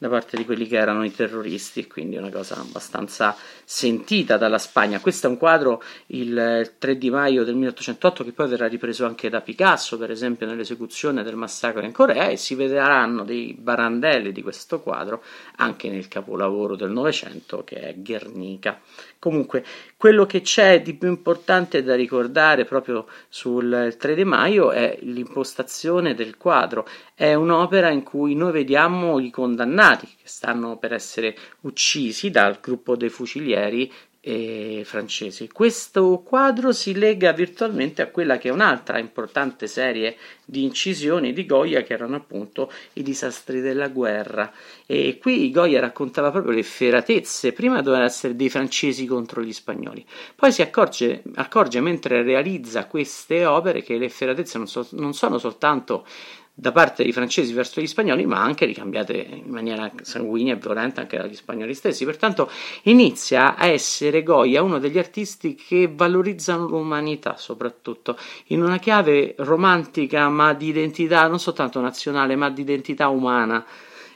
da 0.01 0.09
parte 0.09 0.35
di 0.35 0.45
quelli 0.45 0.65
che 0.65 0.77
erano 0.77 1.05
i 1.05 1.13
terroristi, 1.13 1.85
quindi 1.85 2.17
una 2.17 2.31
cosa 2.31 2.55
abbastanza 2.55 3.35
sentita 3.63 4.35
dalla 4.35 4.57
Spagna. 4.57 4.99
Questo 4.99 5.27
è 5.27 5.29
un 5.29 5.37
quadro 5.37 5.83
il 6.07 6.73
3 6.79 6.97
di 6.97 7.11
maio 7.11 7.43
del 7.43 7.53
1808 7.53 8.23
che 8.23 8.31
poi 8.31 8.47
verrà 8.47 8.67
ripreso 8.67 9.05
anche 9.05 9.29
da 9.29 9.41
Picasso, 9.41 9.99
per 9.99 10.09
esempio 10.09 10.47
nell'esecuzione 10.47 11.21
del 11.21 11.35
massacro 11.35 11.85
in 11.85 11.91
Corea 11.91 12.29
e 12.29 12.37
si 12.37 12.55
vedranno 12.55 13.23
dei 13.23 13.53
barandelli 13.53 14.31
di 14.31 14.41
questo 14.41 14.81
quadro 14.81 15.21
anche 15.57 15.87
nel 15.87 16.07
capolavoro 16.07 16.75
del 16.75 16.89
Novecento 16.89 17.63
che 17.63 17.75
è 17.75 17.93
Guernica. 17.95 18.81
Comunque, 19.21 19.63
quello 19.97 20.25
che 20.25 20.41
c'è 20.41 20.81
di 20.81 20.95
più 20.95 21.07
importante 21.07 21.83
da 21.83 21.93
ricordare 21.93 22.65
proprio 22.65 23.05
sul 23.29 23.95
3 23.95 24.15
di 24.15 24.23
maio 24.23 24.71
è 24.71 24.97
l'impostazione 25.01 26.15
del 26.15 26.37
quadro. 26.37 26.87
È 27.13 27.31
un'opera 27.35 27.91
in 27.91 28.01
cui 28.01 28.33
noi 28.33 28.51
vediamo 28.51 29.19
i 29.19 29.29
condannati 29.29 30.07
che 30.07 30.23
stanno 30.27 30.77
per 30.77 30.93
essere 30.93 31.37
uccisi 31.61 32.31
dal 32.31 32.57
gruppo 32.59 32.95
dei 32.95 33.09
fucilieri 33.09 33.93
eh, 34.23 34.83
francesi. 34.85 35.49
Questo 35.49 36.21
quadro 36.23 36.71
si 36.71 36.93
lega 36.93 37.33
virtualmente 37.33 38.03
a 38.03 38.07
quella 38.07 38.37
che 38.37 38.49
è 38.49 38.51
un'altra 38.51 38.99
importante 38.99 39.65
serie 39.65 40.15
di 40.45 40.63
incisioni 40.63 41.33
di 41.33 41.45
Goya 41.45 41.81
che 41.81 41.93
erano 41.93 42.17
appunto 42.17 42.71
i 42.93 43.03
disastri 43.03 43.61
della 43.61 43.87
guerra. 43.87 44.51
E 44.85 45.17
qui 45.19 45.49
Goya 45.49 45.79
raccontava 45.79 46.29
proprio 46.29 46.53
le 46.53 46.61
feratezze, 46.63 47.51
prima 47.51 47.81
dovevano 47.81 48.05
essere 48.05 48.35
dei 48.35 48.49
francesi 48.49 49.05
contro 49.07 49.41
gli 49.41 49.53
spagnoli, 49.53 50.05
poi 50.35 50.51
si 50.51 50.61
accorge, 50.61 51.23
accorge 51.35 51.81
mentre 51.81 52.21
realizza 52.21 52.85
queste 52.85 53.45
opere 53.45 53.81
che 53.81 53.97
le 53.97 54.09
feratezze 54.09 54.57
non, 54.57 54.67
so, 54.67 54.87
non 54.91 55.13
sono 55.13 55.39
soltanto 55.39 56.05
da 56.53 56.71
parte 56.71 57.03
dei 57.03 57.11
francesi 57.11 57.53
verso 57.53 57.81
gli 57.81 57.87
spagnoli, 57.87 58.25
ma 58.25 58.41
anche 58.41 58.65
ricambiate 58.65 59.13
in 59.13 59.49
maniera 59.49 59.91
sanguigna 60.01 60.53
e 60.53 60.57
violenta 60.57 61.01
anche 61.01 61.17
dagli 61.17 61.33
spagnoli 61.33 61.73
stessi. 61.73 62.05
Pertanto 62.05 62.49
inizia 62.83 63.55
a 63.55 63.65
essere 63.65 64.21
Goya 64.21 64.61
uno 64.61 64.77
degli 64.77 64.97
artisti 64.97 65.55
che 65.55 65.89
valorizzano 65.91 66.67
l'umanità, 66.67 67.37
soprattutto 67.37 68.17
in 68.47 68.61
una 68.61 68.77
chiave 68.77 69.33
romantica, 69.37 70.29
ma 70.29 70.53
di 70.53 70.67
identità 70.67 71.27
non 71.27 71.39
soltanto 71.39 71.79
nazionale, 71.79 72.35
ma 72.35 72.49
di 72.49 72.61
identità 72.61 73.07
umana. 73.07 73.65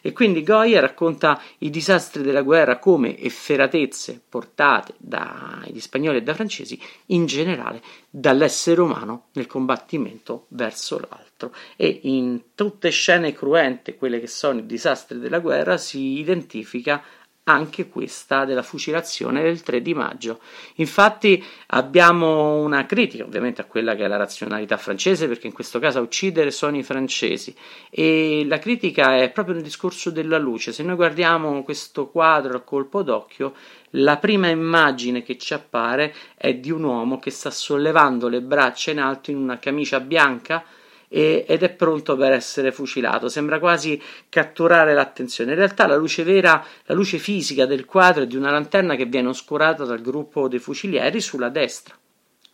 E 0.06 0.14
quindi 0.14 0.44
Goya 0.44 0.82
racconta 0.82 1.42
i 1.58 1.72
disastri 1.72 2.22
della 2.22 2.44
guerra 2.44 2.78
come 2.78 3.18
efferatezze 3.18 4.22
portate 4.30 4.94
dagli 5.00 5.80
spagnoli 5.80 6.18
e 6.18 6.22
dai 6.22 6.36
francesi, 6.36 6.80
in 7.08 7.26
generale 7.26 7.82
dall'essere 8.08 8.82
umano 8.82 9.30
nel 9.32 9.48
combattimento 9.48 10.46
verso 10.50 11.00
l'altro. 11.00 11.56
E 11.76 12.02
in 12.04 12.40
tutte 12.54 12.92
scene 12.92 13.34
cruente, 13.34 13.96
quelle 13.96 14.20
che 14.20 14.28
sono 14.28 14.60
i 14.60 14.68
disastri 14.68 15.18
della 15.18 15.40
guerra, 15.40 15.76
si 15.78 16.20
identifica 16.20 17.04
anche 17.48 17.90
questa 17.90 18.44
della 18.46 18.64
fucilazione 18.64 19.44
del 19.44 19.62
3 19.62 19.82
di 19.82 19.94
maggio. 19.94 20.40
Infatti 20.76 21.44
abbiamo 21.68 22.56
una 22.64 22.86
critica 22.86 23.24
ovviamente 23.24 23.62
a 23.62 23.66
quella 23.66 23.96
che 23.96 24.06
è 24.06 24.08
la 24.08 24.18
razionalità 24.18 24.78
francese, 24.78 25.28
perché 25.28 25.48
in 25.48 25.54
questo 25.54 25.80
caso 25.80 26.00
a 26.00 26.02
uccidere 26.02 26.50
sono 26.50 26.78
i 26.78 26.84
francesi 26.84 27.56
e 27.90 28.46
la 28.48 28.58
critica 28.58 29.18
è 29.18 29.30
proprio 29.32 29.56
nel 29.56 29.64
discorso 29.64 30.10
della 30.10 30.40
luce. 30.40 30.74
Se 30.74 30.82
noi 30.82 30.96
guardiamo 30.96 31.64
questo 31.64 32.08
quadro 32.08 32.58
a 32.58 32.62
colpo 32.62 33.04
d'occhio, 33.04 33.54
la 33.92 34.18
prima 34.18 34.48
immagine 34.48 35.22
che 35.22 35.38
ci 35.38 35.54
appare 35.54 36.14
è 36.36 36.56
di 36.56 36.72
un 36.72 36.84
uomo 36.84 37.20
che 37.20 37.30
sta 37.30 37.52
sollevando 37.52 38.28
le 38.28 38.42
braccia 38.42 38.90
in 38.90 39.00
alto 39.00 39.30
in 39.30 39.38
una 39.38 39.60
camicia 39.60 40.00
bianca 40.00 40.64
e, 41.08 41.46
ed 41.48 41.64
è 41.64 41.70
pronto 41.70 42.16
per 42.16 42.32
essere 42.32 42.72
fucilato. 42.72 43.30
Sembra 43.30 43.60
quasi 43.60 44.02
catturare 44.30 44.94
l'attenzione. 44.94 45.52
In 45.52 45.58
realtà 45.58 45.88
la 45.88 45.96
luce 45.96 46.24
vera, 46.24 46.66
la 46.86 46.94
luce 46.94 47.18
fisica 47.18 47.66
del 47.66 47.86
quadro 47.86 48.24
è 48.24 48.28
di 48.28 48.36
una 48.36 48.52
lanterna 48.52 48.96
che 48.96 49.06
viene 49.06 49.30
oscurata 49.30 49.86
dal 49.86 50.02
gruppo 50.02 50.48
dei 50.48 50.60
fucilieri 50.60 51.22
sulla 51.22 51.50
destra. 51.50 51.96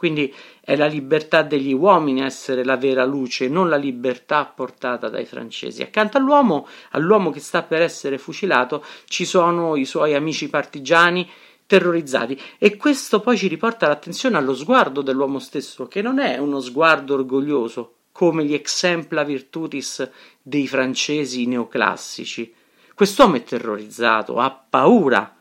Quindi 0.01 0.33
è 0.61 0.75
la 0.75 0.87
libertà 0.87 1.43
degli 1.43 1.73
uomini 1.73 2.23
a 2.23 2.25
essere 2.25 2.63
la 2.63 2.75
vera 2.75 3.05
luce, 3.05 3.47
non 3.47 3.69
la 3.69 3.75
libertà 3.75 4.45
portata 4.45 5.09
dai 5.09 5.25
francesi. 5.27 5.83
Accanto 5.83 6.17
all'uomo, 6.17 6.67
all'uomo 6.91 7.29
che 7.29 7.39
sta 7.39 7.61
per 7.61 7.83
essere 7.83 8.17
fucilato, 8.17 8.83
ci 9.05 9.25
sono 9.25 9.75
i 9.75 9.85
suoi 9.85 10.15
amici 10.15 10.49
partigiani 10.49 11.29
terrorizzati 11.67 12.35
e 12.57 12.77
questo 12.77 13.19
poi 13.19 13.37
ci 13.37 13.47
riporta 13.47 13.87
l'attenzione 13.87 14.37
allo 14.37 14.55
sguardo 14.55 15.03
dell'uomo 15.03 15.37
stesso, 15.37 15.87
che 15.87 16.01
non 16.01 16.17
è 16.17 16.39
uno 16.39 16.59
sguardo 16.59 17.13
orgoglioso, 17.13 17.97
come 18.11 18.45
gli 18.45 18.53
exempla 18.53 19.23
virtutis 19.23 20.09
dei 20.41 20.67
francesi 20.67 21.45
neoclassici. 21.45 22.53
Quest'uomo 22.93 23.35
è 23.35 23.43
terrorizzato, 23.43 24.37
ha 24.37 24.51
paura 24.51 25.35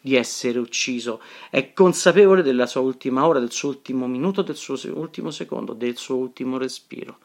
di 0.00 0.16
essere 0.16 0.58
ucciso, 0.58 1.20
è 1.50 1.72
consapevole 1.72 2.42
della 2.42 2.66
sua 2.66 2.80
ultima 2.80 3.26
ora, 3.26 3.38
del 3.38 3.50
suo 3.50 3.68
ultimo 3.68 4.06
minuto, 4.06 4.42
del 4.42 4.56
suo 4.56 4.78
ultimo 4.94 5.30
secondo, 5.30 5.74
del 5.74 5.96
suo 5.96 6.16
ultimo 6.16 6.56
respiro. 6.56 7.18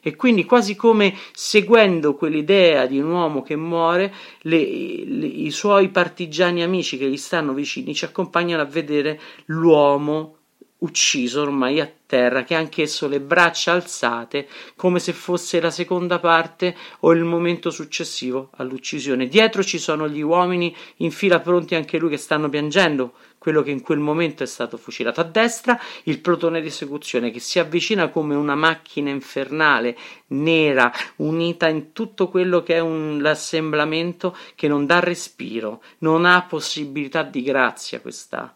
E 0.00 0.14
quindi 0.14 0.44
quasi 0.44 0.76
come 0.76 1.16
seguendo 1.32 2.14
quell'idea 2.14 2.86
di 2.86 2.98
un 3.00 3.10
uomo 3.10 3.42
che 3.42 3.56
muore, 3.56 4.14
le, 4.42 4.58
le, 5.04 5.26
i 5.26 5.50
suoi 5.50 5.88
partigiani 5.88 6.62
amici 6.62 6.96
che 6.96 7.08
gli 7.08 7.16
stanno 7.16 7.52
vicini 7.52 7.94
ci 7.94 8.04
accompagnano 8.04 8.62
a 8.62 8.66
vedere 8.66 9.20
l'uomo 9.46 10.36
ucciso 10.78 11.42
ormai 11.42 11.80
a 11.80 11.90
terra, 12.06 12.44
che 12.44 12.54
anch'esso 12.54 13.08
le 13.08 13.20
braccia 13.20 13.72
alzate 13.72 14.46
come 14.76 14.98
se 14.98 15.12
fosse 15.12 15.60
la 15.60 15.70
seconda 15.70 16.18
parte 16.18 16.76
o 17.00 17.12
il 17.12 17.24
momento 17.24 17.70
successivo 17.70 18.50
all'uccisione. 18.56 19.28
Dietro 19.28 19.62
ci 19.62 19.78
sono 19.78 20.08
gli 20.08 20.20
uomini 20.20 20.74
in 20.96 21.10
fila 21.10 21.40
pronti 21.40 21.74
anche 21.74 21.98
lui 21.98 22.10
che 22.10 22.16
stanno 22.16 22.48
piangendo 22.48 23.14
quello 23.38 23.62
che 23.62 23.70
in 23.70 23.80
quel 23.80 23.98
momento 23.98 24.42
è 24.42 24.46
stato 24.46 24.76
fucilato. 24.76 25.20
A 25.20 25.24
destra 25.24 25.80
il 26.04 26.18
plotone 26.18 26.60
di 26.60 26.66
esecuzione 26.66 27.30
che 27.30 27.38
si 27.38 27.60
avvicina 27.60 28.08
come 28.08 28.34
una 28.34 28.56
macchina 28.56 29.10
infernale, 29.10 29.96
nera, 30.28 30.92
unita 31.16 31.68
in 31.68 31.92
tutto 31.92 32.28
quello 32.28 32.64
che 32.64 32.74
è 32.74 32.80
un, 32.80 33.22
l'assemblamento 33.22 34.36
che 34.56 34.66
non 34.66 34.84
dà 34.84 34.98
respiro, 34.98 35.80
non 35.98 36.24
ha 36.24 36.42
possibilità 36.42 37.22
di 37.22 37.42
grazia 37.42 38.00
questa 38.00 38.52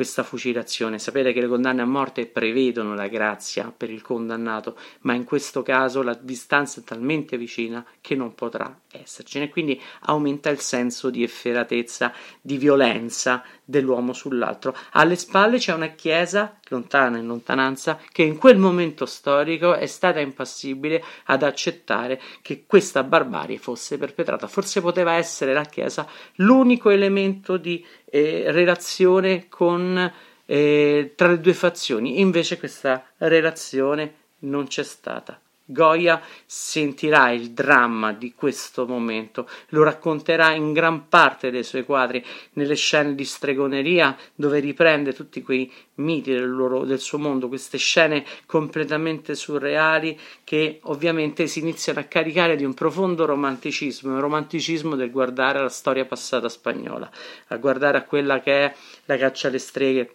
questa 0.00 0.22
fucilazione. 0.22 0.98
Sapete 0.98 1.34
che 1.34 1.42
le 1.42 1.46
condanne 1.46 1.82
a 1.82 1.84
morte 1.84 2.24
prevedono 2.24 2.94
la 2.94 3.06
grazia 3.06 3.70
per 3.76 3.90
il 3.90 4.00
condannato, 4.00 4.78
ma 5.00 5.12
in 5.12 5.24
questo 5.24 5.60
caso 5.60 6.00
la 6.00 6.18
distanza 6.18 6.80
è 6.80 6.84
talmente 6.84 7.36
vicina 7.36 7.84
che 8.00 8.14
non 8.14 8.34
potrà 8.34 8.80
essercene, 8.90 9.50
quindi 9.50 9.78
aumenta 10.04 10.48
il 10.48 10.58
senso 10.58 11.10
di 11.10 11.22
efferatezza, 11.22 12.14
di 12.40 12.56
violenza 12.56 13.44
dell'uomo 13.62 14.14
sull'altro. 14.14 14.74
Alle 14.92 15.16
spalle 15.16 15.58
c'è 15.58 15.74
una 15.74 15.88
chiesa, 15.88 16.58
lontana 16.68 17.18
in 17.18 17.26
lontananza, 17.26 18.00
che 18.10 18.22
in 18.22 18.38
quel 18.38 18.56
momento 18.56 19.04
storico 19.04 19.74
è 19.74 19.86
stata 19.86 20.18
impassibile 20.18 21.04
ad 21.24 21.42
accettare 21.42 22.20
che 22.40 22.64
questa 22.66 23.02
barbarie 23.02 23.58
fosse 23.58 23.98
perpetrata. 23.98 24.48
Forse 24.48 24.80
poteva 24.80 25.12
essere 25.12 25.52
la 25.52 25.64
chiesa 25.64 26.08
l'unico 26.36 26.88
elemento 26.88 27.58
di 27.58 27.84
eh, 28.10 28.44
relazione 28.48 29.48
con, 29.48 30.12
eh, 30.46 31.12
tra 31.16 31.28
le 31.28 31.40
due 31.40 31.54
fazioni, 31.54 32.20
invece 32.20 32.58
questa 32.58 33.04
relazione 33.18 34.14
non 34.40 34.66
c'è 34.66 34.82
stata. 34.82 35.40
Goya 35.72 36.20
sentirà 36.46 37.30
il 37.30 37.50
dramma 37.50 38.12
di 38.12 38.34
questo 38.34 38.86
momento, 38.86 39.48
lo 39.68 39.82
racconterà 39.82 40.52
in 40.52 40.72
gran 40.72 41.08
parte 41.08 41.50
dei 41.50 41.64
suoi 41.64 41.84
quadri, 41.84 42.24
nelle 42.54 42.74
scene 42.74 43.14
di 43.14 43.24
stregoneria, 43.24 44.16
dove 44.34 44.58
riprende 44.60 45.12
tutti 45.12 45.42
quei 45.42 45.70
miti 45.96 46.32
del, 46.32 46.50
loro, 46.50 46.84
del 46.84 46.98
suo 46.98 47.18
mondo, 47.18 47.48
queste 47.48 47.78
scene 47.78 48.24
completamente 48.46 49.34
surreali 49.34 50.18
che 50.44 50.80
ovviamente 50.84 51.46
si 51.46 51.60
iniziano 51.60 52.00
a 52.00 52.04
caricare 52.04 52.56
di 52.56 52.64
un 52.64 52.74
profondo 52.74 53.24
romanticismo, 53.24 54.12
un 54.12 54.20
romanticismo 54.20 54.96
del 54.96 55.10
guardare 55.10 55.58
alla 55.58 55.68
storia 55.68 56.04
passata 56.04 56.48
spagnola, 56.48 57.10
a 57.48 57.56
guardare 57.56 57.98
a 57.98 58.04
quella 58.04 58.40
che 58.40 58.64
è 58.64 58.74
la 59.04 59.16
caccia 59.16 59.48
alle 59.48 59.58
streghe 59.58 60.14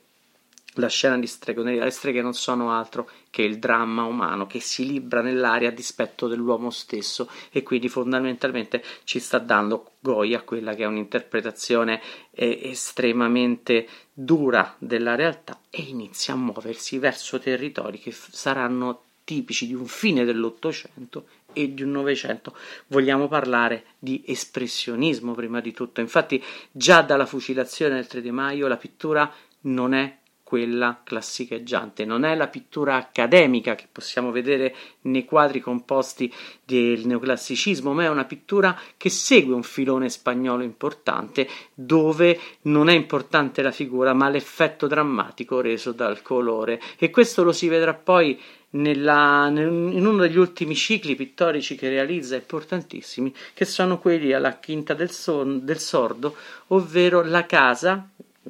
la 0.76 0.88
scena 0.88 1.18
di 1.18 1.28
stregoneria, 1.28 1.84
le 1.84 1.90
streghe 1.90 2.22
non 2.22 2.34
sono 2.34 2.72
altro 2.72 3.10
che 3.30 3.42
il 3.42 3.60
dramma 3.60 4.04
umano 4.04 4.48
che 4.48 4.60
si 4.60 4.86
libra 4.86 5.22
nell'aria 5.22 5.70
a 5.70 5.72
dispetto 5.72 6.28
dell'uomo 6.28 6.70
stesso 6.70 7.30
e 7.52 7.64
quindi 7.64 7.90
fondamentalmente 7.90 8.84
ci 9.04 9.20
sta 9.20 9.40
dando 9.40 9.92
Goya 10.00 10.42
quella 10.42 10.74
che 10.74 10.84
è 10.84 10.88
un'interpretazione 10.88 12.02
eh, 12.32 12.60
estremamente 12.64 13.88
dura 14.14 14.76
della 14.78 15.16
realtà 15.16 15.60
e 15.70 15.82
inizia 15.82 16.34
a 16.34 16.38
muoversi 16.38 16.98
verso 17.00 17.40
territori 17.40 18.00
che 18.00 18.12
f- 18.12 18.32
saranno 18.32 19.02
tipici 19.26 19.68
di 19.68 19.74
un 19.74 19.88
fine 19.88 20.24
dell'Ottocento 20.24 21.26
e 21.52 21.74
di 21.74 21.84
un 21.84 21.92
Novecento. 21.92 22.56
Vogliamo 22.88 23.28
parlare 23.28 23.86
di 23.98 24.24
espressionismo 24.26 25.34
prima 25.34 25.60
di 25.62 25.74
tutto. 25.74 26.00
Infatti, 26.00 26.42
già 26.72 27.02
dalla 27.02 27.26
fucilazione 27.26 27.96
del 27.96 28.08
3 28.08 28.22
di 28.22 28.32
maio 28.32 28.68
la 28.68 28.78
pittura 28.78 29.34
non 29.62 29.94
è 29.94 30.18
quella 30.46 31.02
classicheggiante, 31.04 32.06
non 32.06 32.24
è 32.24 32.36
la 32.36 32.48
pittura 32.48 32.98
accademica 32.98 33.74
che 33.74 33.88
possiamo 33.92 34.30
vedere 34.30 34.76
nei 35.02 35.26
quadri 35.26 35.60
composti 35.60 36.32
del 36.64 37.08
neoclassicismo, 37.08 37.94
ma 37.94 38.04
è 38.04 38.10
una 38.10 38.26
pittura 38.26 38.80
che 38.96 39.10
segue 39.10 39.56
un 39.56 39.64
filone 39.64 40.08
spagnolo 40.08 40.62
importante 40.62 41.50
dove 41.74 42.40
non 42.62 42.90
è 42.90 42.94
importante 42.94 43.64
la 43.64 43.72
figura 43.72 44.14
ma 44.14 44.30
l'effetto 44.30 44.86
drammatico 44.86 45.62
reso 45.62 45.94
dal 45.94 46.22
colore. 46.22 46.80
E 47.00 47.10
questo 47.10 47.44
lo 47.44 47.52
si 47.52 47.68
vedrà 47.68 47.96
poi 47.96 48.40
nella, 48.76 49.48
in 49.48 50.06
uno 50.06 50.22
degli 50.22 50.38
ultimi 50.38 50.76
cicli 50.76 51.16
pittorici 51.16 51.76
che 51.76 51.90
realizza 51.90 52.36
importantissimi, 52.36 53.34
che 53.56 53.66
sono 53.66 53.98
quelli 53.98 54.32
alla 54.32 54.56
Quinta 54.58 54.94
del, 54.94 55.10
son, 55.10 55.66
del 55.66 55.80
Sordo, 55.80 56.36
ovvero 56.68 57.24
la 57.24 57.48
casa 57.48 58.10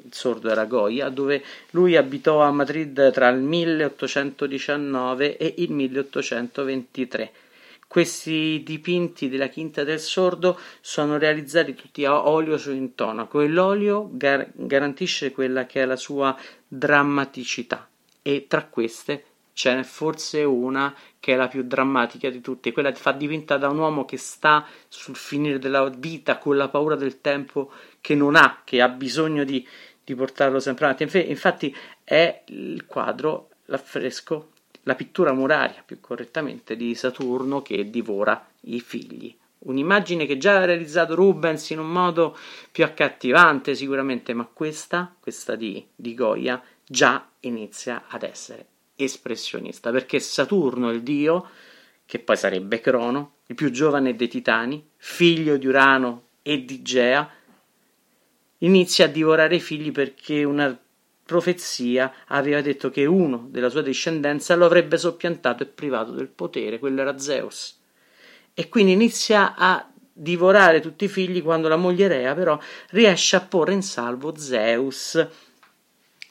sordo 0.10 0.50
era 0.50 0.66
Goya, 0.66 1.10
dove 1.10 1.44
lui 1.72 1.96
abitò 1.96 2.42
a 2.42 2.52
Madrid 2.52 3.12
tra 3.12 3.30
il 3.30 3.42
1819 3.42 5.38
e 5.38 5.54
il 5.58 5.72
1823. 5.72 7.32
Questi 7.88 8.62
dipinti 8.66 9.30
della 9.30 9.50
Quinta 9.50 9.84
del 9.84 10.00
Sordo 10.00 10.60
sono 10.82 11.18
realizzati 11.18 11.76
tutti 11.76 12.04
a 12.04 12.28
olio 12.28 12.58
su 12.58 12.72
intonaco 12.72 13.40
e 13.40 13.48
l'olio 13.48 14.10
gar- 14.12 14.50
garantisce 14.54 15.32
quella 15.32 15.66
che 15.66 15.82
è 15.82 15.86
la 15.86 15.96
sua 15.96 16.38
drammaticità 16.68 17.88
e 18.22 18.48
tra 18.48 18.66
queste 18.66 19.24
ce 19.54 19.74
n'è 19.74 19.84
forse 19.84 20.44
una 20.44 20.94
che 21.20 21.34
è 21.34 21.36
la 21.38 21.48
più 21.48 21.64
drammatica 21.64 22.30
di 22.30 22.42
tutte, 22.42 22.74
quella 22.74 22.94
fa 22.94 23.14
dipinta 23.14 23.56
da 23.58 23.70
un 23.70 23.78
uomo 23.78 24.04
che 24.04 24.18
sta 24.18 24.66
sul 24.90 25.16
finire 25.16 25.60
della 25.60 25.88
vita 25.88 26.38
con 26.38 26.58
la 26.58 26.68
paura 26.68 26.96
del 26.96 27.22
tempo 27.22 27.72
che 28.02 28.16
non 28.16 28.36
ha, 28.36 28.62
che 28.66 28.82
ha 28.82 28.90
bisogno 28.90 29.46
di, 29.46 29.66
di 30.06 30.16
portarlo 30.16 30.60
sempre 30.60 30.86
avanti. 30.86 31.30
Infatti 31.30 31.76
è 32.04 32.44
il 32.48 32.86
quadro, 32.86 33.50
l'affresco, 33.66 34.52
la 34.84 34.96
pittura 34.96 35.34
muraria 35.34 35.84
più 35.84 36.00
correttamente 36.00 36.78
di 36.78 36.96
Saturno 36.96 37.62
che 37.62 37.90
divora 37.90 38.48
i 38.62 38.80
figli. 38.80 39.36
Un'immagine 39.66 40.28
che 40.28 40.38
già 40.38 40.58
ha 40.58 40.66
realizzato 40.66 41.16
Rubens 41.16 41.72
in 41.72 41.80
un 41.80 41.90
modo 41.90 42.38
più 42.72 42.84
accattivante 42.84 43.74
sicuramente, 43.74 44.34
ma 44.34 44.46
questa, 44.46 45.14
questa 45.20 45.56
di, 45.56 45.84
di 45.96 46.14
Goya, 46.14 46.62
già 46.86 47.28
inizia 47.42 48.04
ad 48.08 48.22
essere 48.22 48.68
espressionista, 48.96 49.90
perché 49.90 50.20
Saturno, 50.20 50.92
il 50.92 51.02
dio, 51.02 51.50
che 52.06 52.20
poi 52.20 52.38
sarebbe 52.38 52.80
Crono, 52.80 53.38
il 53.48 53.56
più 53.56 53.72
giovane 53.72 54.16
dei 54.16 54.28
titani, 54.28 54.88
figlio 54.98 55.58
di 55.58 55.66
Urano 55.66 56.28
e 56.44 56.64
di 56.64 56.84
Gea, 56.84 57.28
inizia 58.60 59.06
a 59.06 59.10
divorare 59.10 59.56
i 59.56 59.60
figli 59.60 59.92
perché 59.92 60.44
una 60.44 60.78
profezia 61.26 62.14
aveva 62.28 62.62
detto 62.62 62.90
che 62.90 63.06
uno 63.06 63.48
della 63.50 63.70
sua 63.70 63.82
discendenza 63.82 64.56
lo 64.56 64.66
avrebbe 64.66 64.98
soppiantato 64.98 65.64
e 65.64 65.66
privato 65.66 66.12
del 66.12 66.28
potere, 66.28 66.80
quello 66.80 67.02
era 67.02 67.18
Zeus. 67.18 67.80
E 68.54 68.70
quindi 68.70 68.92
inizia 68.92 69.56
a 69.56 69.90
divorare 70.18 70.80
tutti 70.80 71.06
i 71.06 71.10
figli 71.10 71.44
quando 71.44 71.68
la 71.68 71.76
moglie 71.76 72.08
Rea 72.08 72.34
però 72.34 72.58
riesce 72.92 73.36
a 73.36 73.42
porre 73.42 73.74
in 73.74 73.82
salvo 73.82 74.38
Zeus 74.38 75.28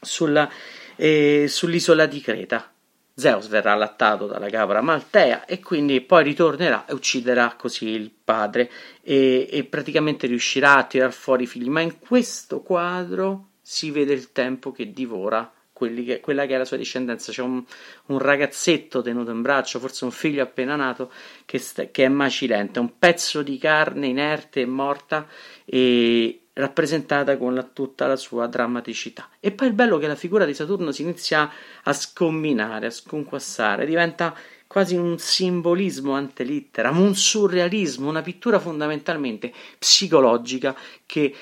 sulla, 0.01 0.49
eh, 0.97 1.47
sull'isola 1.49 2.07
di 2.07 2.21
Creta. 2.21 2.74
Zeus 3.17 3.47
verrà 3.47 3.73
allattato 3.73 4.27
dalla 4.27 4.49
capra 4.51 4.81
Maltea 4.81 5.45
e 5.45 5.61
quindi 5.61 6.01
poi 6.01 6.25
ritornerà 6.25 6.85
e 6.85 6.95
ucciderà 6.95 7.55
così 7.57 7.91
il 7.91 8.11
padre 8.11 8.71
e, 9.03 9.49
e 9.51 9.65
praticamente 9.65 10.27
riuscirà 10.27 10.77
a 10.77 10.85
tirar 10.85 11.13
fuori 11.13 11.45
i 11.45 11.47
figli. 11.47 11.69
Ma 11.69 11.81
in 11.81 11.99
questo 12.01 12.61
quadro 12.61 13.51
si 13.63 13.93
vede 13.93 14.13
il 14.13 14.33
tempo 14.33 14.73
che 14.73 14.93
divora 14.93 15.49
che, 15.73 16.21
quella 16.21 16.47
che 16.47 16.55
è 16.55 16.59
la 16.59 16.65
sua 16.65 16.77
discendenza. 16.77 17.33
C'è 17.33 17.43
un, 17.43 17.63
un, 18.07 18.19
ragazzetto 18.19 19.03
tenuto 19.03 19.31
in 19.31 19.43
braccio, 19.43 19.79
forse 19.79 20.05
un 20.05 20.11
figlio 20.11 20.43
appena 20.43 20.77
nato, 20.77 21.13
che, 21.45 21.59
sta, 21.59 21.87
che 21.87 22.05
è 22.05 22.09
macilente, 22.09 22.79
un 22.79 22.99
pezzo 22.99 23.43
di 23.43 23.59
carne 23.59 24.07
inerte 24.07 24.63
e 24.63 24.67
morta 24.67 25.27
e, 25.65 26.44
rappresentata 26.55 27.37
con 27.37 27.55
la, 27.55 27.63
tutta 27.63 28.07
la 28.07 28.17
sua 28.17 28.47
drammaticità. 28.47 29.29
E 29.41 29.53
poi 29.53 29.69
il 29.69 29.75
bello 29.75 29.97
è 29.97 30.01
che 30.01 30.07
la 30.07 30.15
figura 30.15 30.45
di 30.45 30.55
Saturno 30.55 30.93
si 30.93 31.03
inizia 31.03 31.51
a 31.83 31.93
scombinare, 31.93 32.87
a 32.87 32.91
sconquassare, 32.91 33.87
diventa 33.87 34.35
quasi 34.67 34.97
un 34.97 35.19
simbolismo 35.19 36.15
antelitteram, 36.15 36.99
un 36.99 37.15
surrealismo, 37.15 38.09
una 38.09 38.23
pittura 38.23 38.59
fondamentalmente 38.59 39.53
psicologica 39.79 40.77
che 41.07 41.35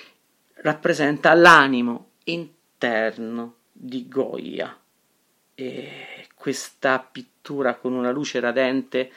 rappresenta 0.56 1.32
l'animo 1.34 2.10
interno 2.24 3.56
di 3.72 4.08
Goya. 4.08 4.76
E 5.54 6.26
questa 6.34 6.98
pittura 6.98 7.76
con 7.76 7.92
una 7.92 8.10
luce 8.10 8.40
radente 8.40 9.10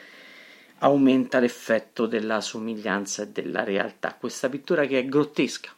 aumenta 0.78 1.38
l'effetto 1.38 2.06
della 2.06 2.40
somiglianza 2.40 3.22
e 3.22 3.28
della 3.28 3.64
realtà. 3.64 4.14
Questa 4.14 4.48
pittura 4.48 4.86
che 4.86 4.98
è 4.98 5.04
grottesca, 5.06 5.74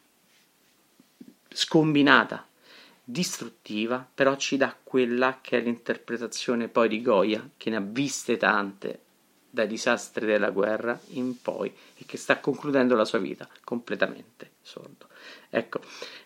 scombinata, 1.49 2.47
distruttiva, 3.03 4.07
però 4.13 4.35
ci 4.35 4.55
dà 4.55 4.75
quella 4.81 5.39
che 5.41 5.57
è 5.57 5.61
l'interpretazione 5.61 6.67
poi 6.67 6.87
di 6.87 7.01
Goya, 7.01 7.49
che 7.57 7.69
ne 7.69 7.77
ha 7.77 7.83
viste 7.83 8.37
tante 8.37 9.01
dai 9.49 9.67
disastri 9.67 10.25
della 10.25 10.51
guerra 10.51 10.99
in 11.09 11.41
poi 11.41 11.73
e 11.95 12.05
che 12.05 12.17
sta 12.17 12.39
concludendo 12.39 12.95
la 12.95 13.05
sua 13.05 13.17
vita 13.17 13.47
completamente 13.63 14.51
sordo. 14.61 15.07
Ecco, 15.49 15.79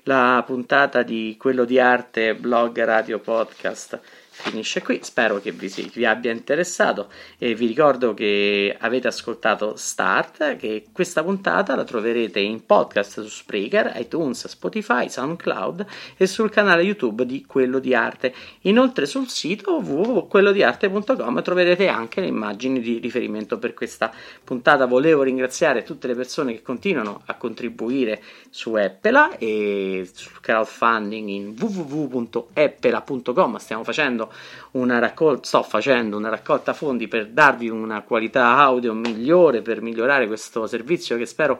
la 0.04 0.44
puntata 0.46 1.02
di 1.02 1.38
quello 1.40 1.64
di 1.64 1.80
arte, 1.80 2.36
blog, 2.36 2.84
radio, 2.84 3.20
podcast 3.20 4.02
finisce 4.34 4.82
qui. 4.82 5.00
Spero 5.04 5.40
che 5.40 5.52
vi, 5.52 5.72
vi, 5.94 6.06
abbia 6.06 6.32
interessato 6.32 7.10
e 7.38 7.54
vi 7.54 7.68
ricordo 7.68 8.14
che 8.14 8.76
avete 8.78 9.08
ascoltato 9.08 9.76
Start, 9.76 10.56
che 10.58 10.88
questa 10.92 11.24
puntata 11.24 11.76
la 11.76 11.84
troverete 11.84 12.40
in 12.40 12.66
podcast 12.66 13.22
su 13.22 13.30
Spreaker, 13.30 13.94
iTunes, 13.96 14.48
Spotify, 14.48 15.08
SoundCloud 15.08 15.86
e 16.18 16.28
sul 16.28 16.50
canale 16.50 16.82
YouTube 16.82 17.26
di 17.26 17.46
Quello 17.46 17.80
di 17.80 17.94
Arte. 17.94 18.34
Inoltre 18.62 19.06
sul 19.06 19.30
sito 19.30 19.76
www.quellodiarte.com 19.76 21.42
troverete 21.42 21.88
anche 21.88 22.20
le 22.20 22.28
immagini 22.28 22.82
di 22.82 22.98
riferimento 22.98 23.60
per 23.60 23.74
questa 23.74 24.12
puntata. 24.44 24.86
Volevo 24.86 25.22
ringraziare 25.22 25.84
tutte 25.84 26.08
le 26.08 26.16
persone 26.16 26.54
che 26.54 26.62
continuano 26.62 27.22
a 27.28 27.36
contribuire 27.36 28.22
su 28.50 28.76
Eppela 28.94 29.38
e 29.38 30.08
sul 30.14 30.40
crowdfunding 30.40 31.28
in 31.28 31.56
www.eppela.com. 31.58 33.58
Stiamo 33.58 33.84
facendo 33.84 34.32
una 34.72 35.00
raccolta, 35.00 35.46
sto 35.46 35.64
facendo 35.64 36.16
una 36.16 36.30
raccolta 36.30 36.74
fondi 36.74 37.08
per 37.08 37.30
darvi 37.30 37.70
una 37.70 38.04
qualità 38.04 38.56
audio 38.58 38.94
migliore, 38.94 39.64
per 39.64 39.82
migliorare 39.82 40.28
questo 40.28 40.68
servizio 40.68 41.18
che 41.18 41.26
spero 41.26 41.60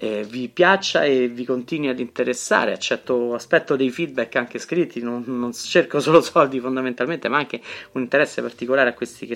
eh, 0.00 0.24
vi 0.28 0.48
piaccia 0.48 1.02
e 1.02 1.26
vi 1.26 1.44
continui 1.44 1.88
ad 1.88 1.98
interessare. 1.98 2.72
Accetto, 2.72 3.34
aspetto 3.34 3.74
dei 3.74 3.90
feedback 3.90 4.36
anche 4.36 4.58
scritti, 4.58 5.02
non, 5.02 5.24
non, 5.26 5.52
cerco 5.52 5.98
solo 6.00 6.20
soldi 6.20 6.60
fondamentalmente, 6.60 7.28
ma 7.28 7.38
anche 7.38 7.60
un 7.92 8.02
interesse 8.02 8.40
particolare 8.40 8.90
a 8.90 8.94
questi 8.94 9.26
che 9.26 9.34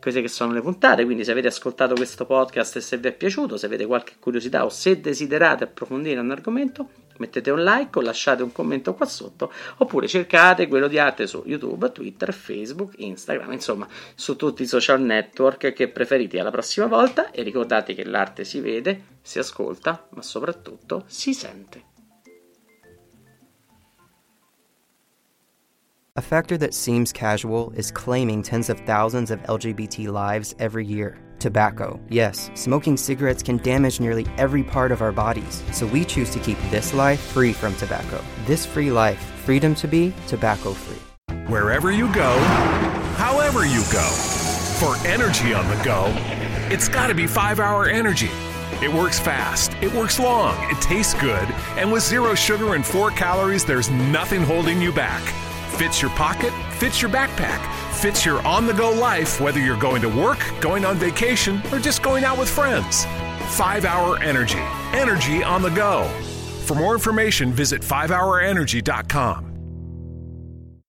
queste 0.00 0.20
che 0.20 0.28
sono 0.28 0.52
le 0.52 0.60
puntate. 0.60 1.04
Quindi, 1.04 1.24
se 1.24 1.30
avete 1.30 1.46
ascoltato 1.46 1.94
questo 1.94 2.26
podcast 2.26 2.76
e 2.76 2.80
se 2.80 2.98
vi 2.98 3.08
è 3.08 3.12
piaciuto, 3.12 3.56
se 3.56 3.66
avete 3.66 3.86
qualche 3.86 4.14
curiosità 4.18 4.64
o 4.64 4.68
se 4.68 5.00
desiderate 5.00 5.64
approfondire 5.64 6.18
un 6.18 6.32
argomento, 6.32 6.88
mettete 7.18 7.50
un 7.50 7.62
like 7.62 7.98
o 7.98 8.02
lasciate 8.02 8.42
un 8.42 8.52
commento 8.52 8.94
qua 8.94 9.06
sotto 9.06 9.52
oppure 9.76 10.08
cercate 10.08 10.66
quello 10.66 10.88
di 10.88 10.98
arte 10.98 11.26
su 11.26 11.42
YouTube, 11.44 11.92
Twitter, 11.92 12.32
Facebook, 12.32 12.94
Instagram, 12.96 13.52
insomma 13.52 13.86
su 14.14 14.36
tutti 14.36 14.62
i 14.62 14.66
social 14.66 15.00
network 15.00 15.72
che 15.72 15.88
preferite. 15.88 16.40
Alla 16.40 16.50
prossima 16.50 16.86
volta 16.86 17.30
e 17.30 17.42
ricordate 17.42 17.94
che 17.94 18.04
l'arte 18.04 18.44
si 18.44 18.60
vede, 18.60 19.02
si 19.22 19.38
ascolta, 19.38 20.06
ma 20.10 20.22
soprattutto 20.22 21.04
si 21.06 21.34
sente. 21.34 21.84
A 26.16 26.20
factor 26.20 26.56
that 26.58 26.72
seems 26.72 27.12
casual 27.12 27.72
is 27.76 27.92
claiming 27.92 28.42
tens 28.42 28.68
of 28.68 28.80
thousands 28.80 29.30
of 29.30 29.40
LGBT 29.42 30.08
lives 30.08 30.52
every 30.58 30.84
year. 30.84 31.27
Tobacco. 31.38 32.00
Yes, 32.08 32.50
smoking 32.54 32.96
cigarettes 32.96 33.42
can 33.42 33.58
damage 33.58 34.00
nearly 34.00 34.26
every 34.36 34.62
part 34.62 34.92
of 34.92 35.02
our 35.02 35.12
bodies, 35.12 35.62
so 35.72 35.86
we 35.86 36.04
choose 36.04 36.30
to 36.30 36.40
keep 36.40 36.58
this 36.70 36.92
life 36.92 37.20
free 37.20 37.52
from 37.52 37.74
tobacco. 37.76 38.22
This 38.44 38.66
free 38.66 38.90
life, 38.90 39.20
freedom 39.44 39.74
to 39.76 39.88
be 39.88 40.12
tobacco 40.26 40.72
free. 40.72 41.36
Wherever 41.46 41.92
you 41.92 42.12
go, 42.12 42.38
however 43.16 43.66
you 43.66 43.82
go, 43.92 44.08
for 44.78 44.96
energy 45.06 45.54
on 45.54 45.68
the 45.68 45.82
go, 45.84 46.12
it's 46.72 46.88
got 46.88 47.06
to 47.06 47.14
be 47.14 47.26
5 47.26 47.60
Hour 47.60 47.88
Energy. 47.88 48.30
It 48.82 48.92
works 48.92 49.18
fast, 49.18 49.72
it 49.80 49.92
works 49.92 50.18
long, 50.18 50.56
it 50.70 50.80
tastes 50.80 51.14
good, 51.14 51.48
and 51.76 51.90
with 51.90 52.02
zero 52.02 52.34
sugar 52.34 52.74
and 52.74 52.84
4 52.84 53.10
calories, 53.12 53.64
there's 53.64 53.90
nothing 53.90 54.42
holding 54.42 54.80
you 54.80 54.92
back. 54.92 55.22
Fits 55.78 56.02
your 56.02 56.10
pocket, 56.12 56.52
fits 56.74 57.00
your 57.00 57.10
backpack 57.10 57.87
fits 57.98 58.24
your 58.24 58.40
on 58.46 58.66
the 58.66 58.72
go 58.72 58.90
life, 58.90 59.40
whether 59.40 59.60
you're 59.60 59.78
going 59.78 60.00
to 60.02 60.08
work, 60.08 60.38
going 60.60 60.84
on 60.84 60.96
vacation, 60.96 61.60
or 61.72 61.78
just 61.78 62.02
going 62.02 62.24
out 62.24 62.38
with 62.38 62.48
friends. 62.48 63.04
5 63.56 63.84
Hour 63.84 64.18
Energy. 64.22 64.62
Energy 64.92 65.42
on 65.42 65.62
the 65.62 65.70
go. 65.70 66.04
For 66.66 66.74
more 66.74 66.94
information, 66.94 67.52
visit 67.52 67.82
5hourenergy.com. 67.82 69.47